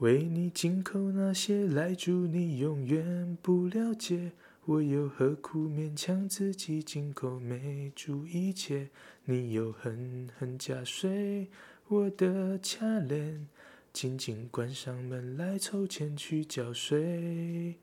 [0.00, 4.30] 为你紧扣那些赖住你永远不了解，
[4.64, 8.90] 我又何苦勉强自己紧扣没住一切？
[9.24, 11.48] 你又狠狠夹碎
[11.88, 13.48] 我的卡链，
[13.92, 17.74] 紧紧关上门来凑钱去缴税。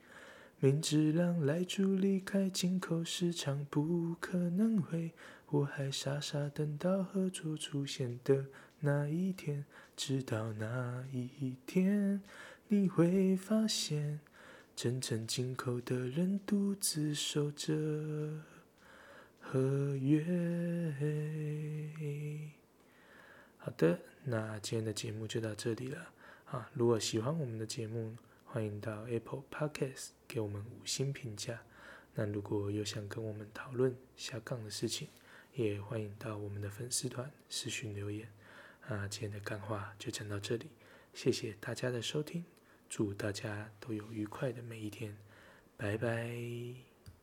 [0.62, 5.12] 明知让赖住离开紧扣时常不可能回，
[5.50, 8.46] 我还傻傻等到合作出现的
[8.80, 9.66] 那一天，
[9.96, 12.22] 直到那一天，
[12.68, 14.20] 你会发现，
[14.76, 18.42] 真正进口的人独自守着
[19.40, 20.22] 合约。
[23.58, 26.10] 好的，那今天的节目就到这里了
[26.46, 26.70] 啊！
[26.74, 28.16] 如果喜欢我们的节目，
[28.46, 31.62] 欢迎到 Apple Podcast 给我们五星评价。
[32.14, 35.08] 那如果有想跟我们讨论下杠的事情，
[35.54, 38.28] 也欢迎到我们的粉丝团私讯留言。
[38.88, 40.70] 啊，今天的干话就讲到这里，
[41.14, 42.46] 谢谢大家的收听，
[42.88, 45.18] 祝大家都有愉快的每一天，
[45.76, 46.85] 拜拜。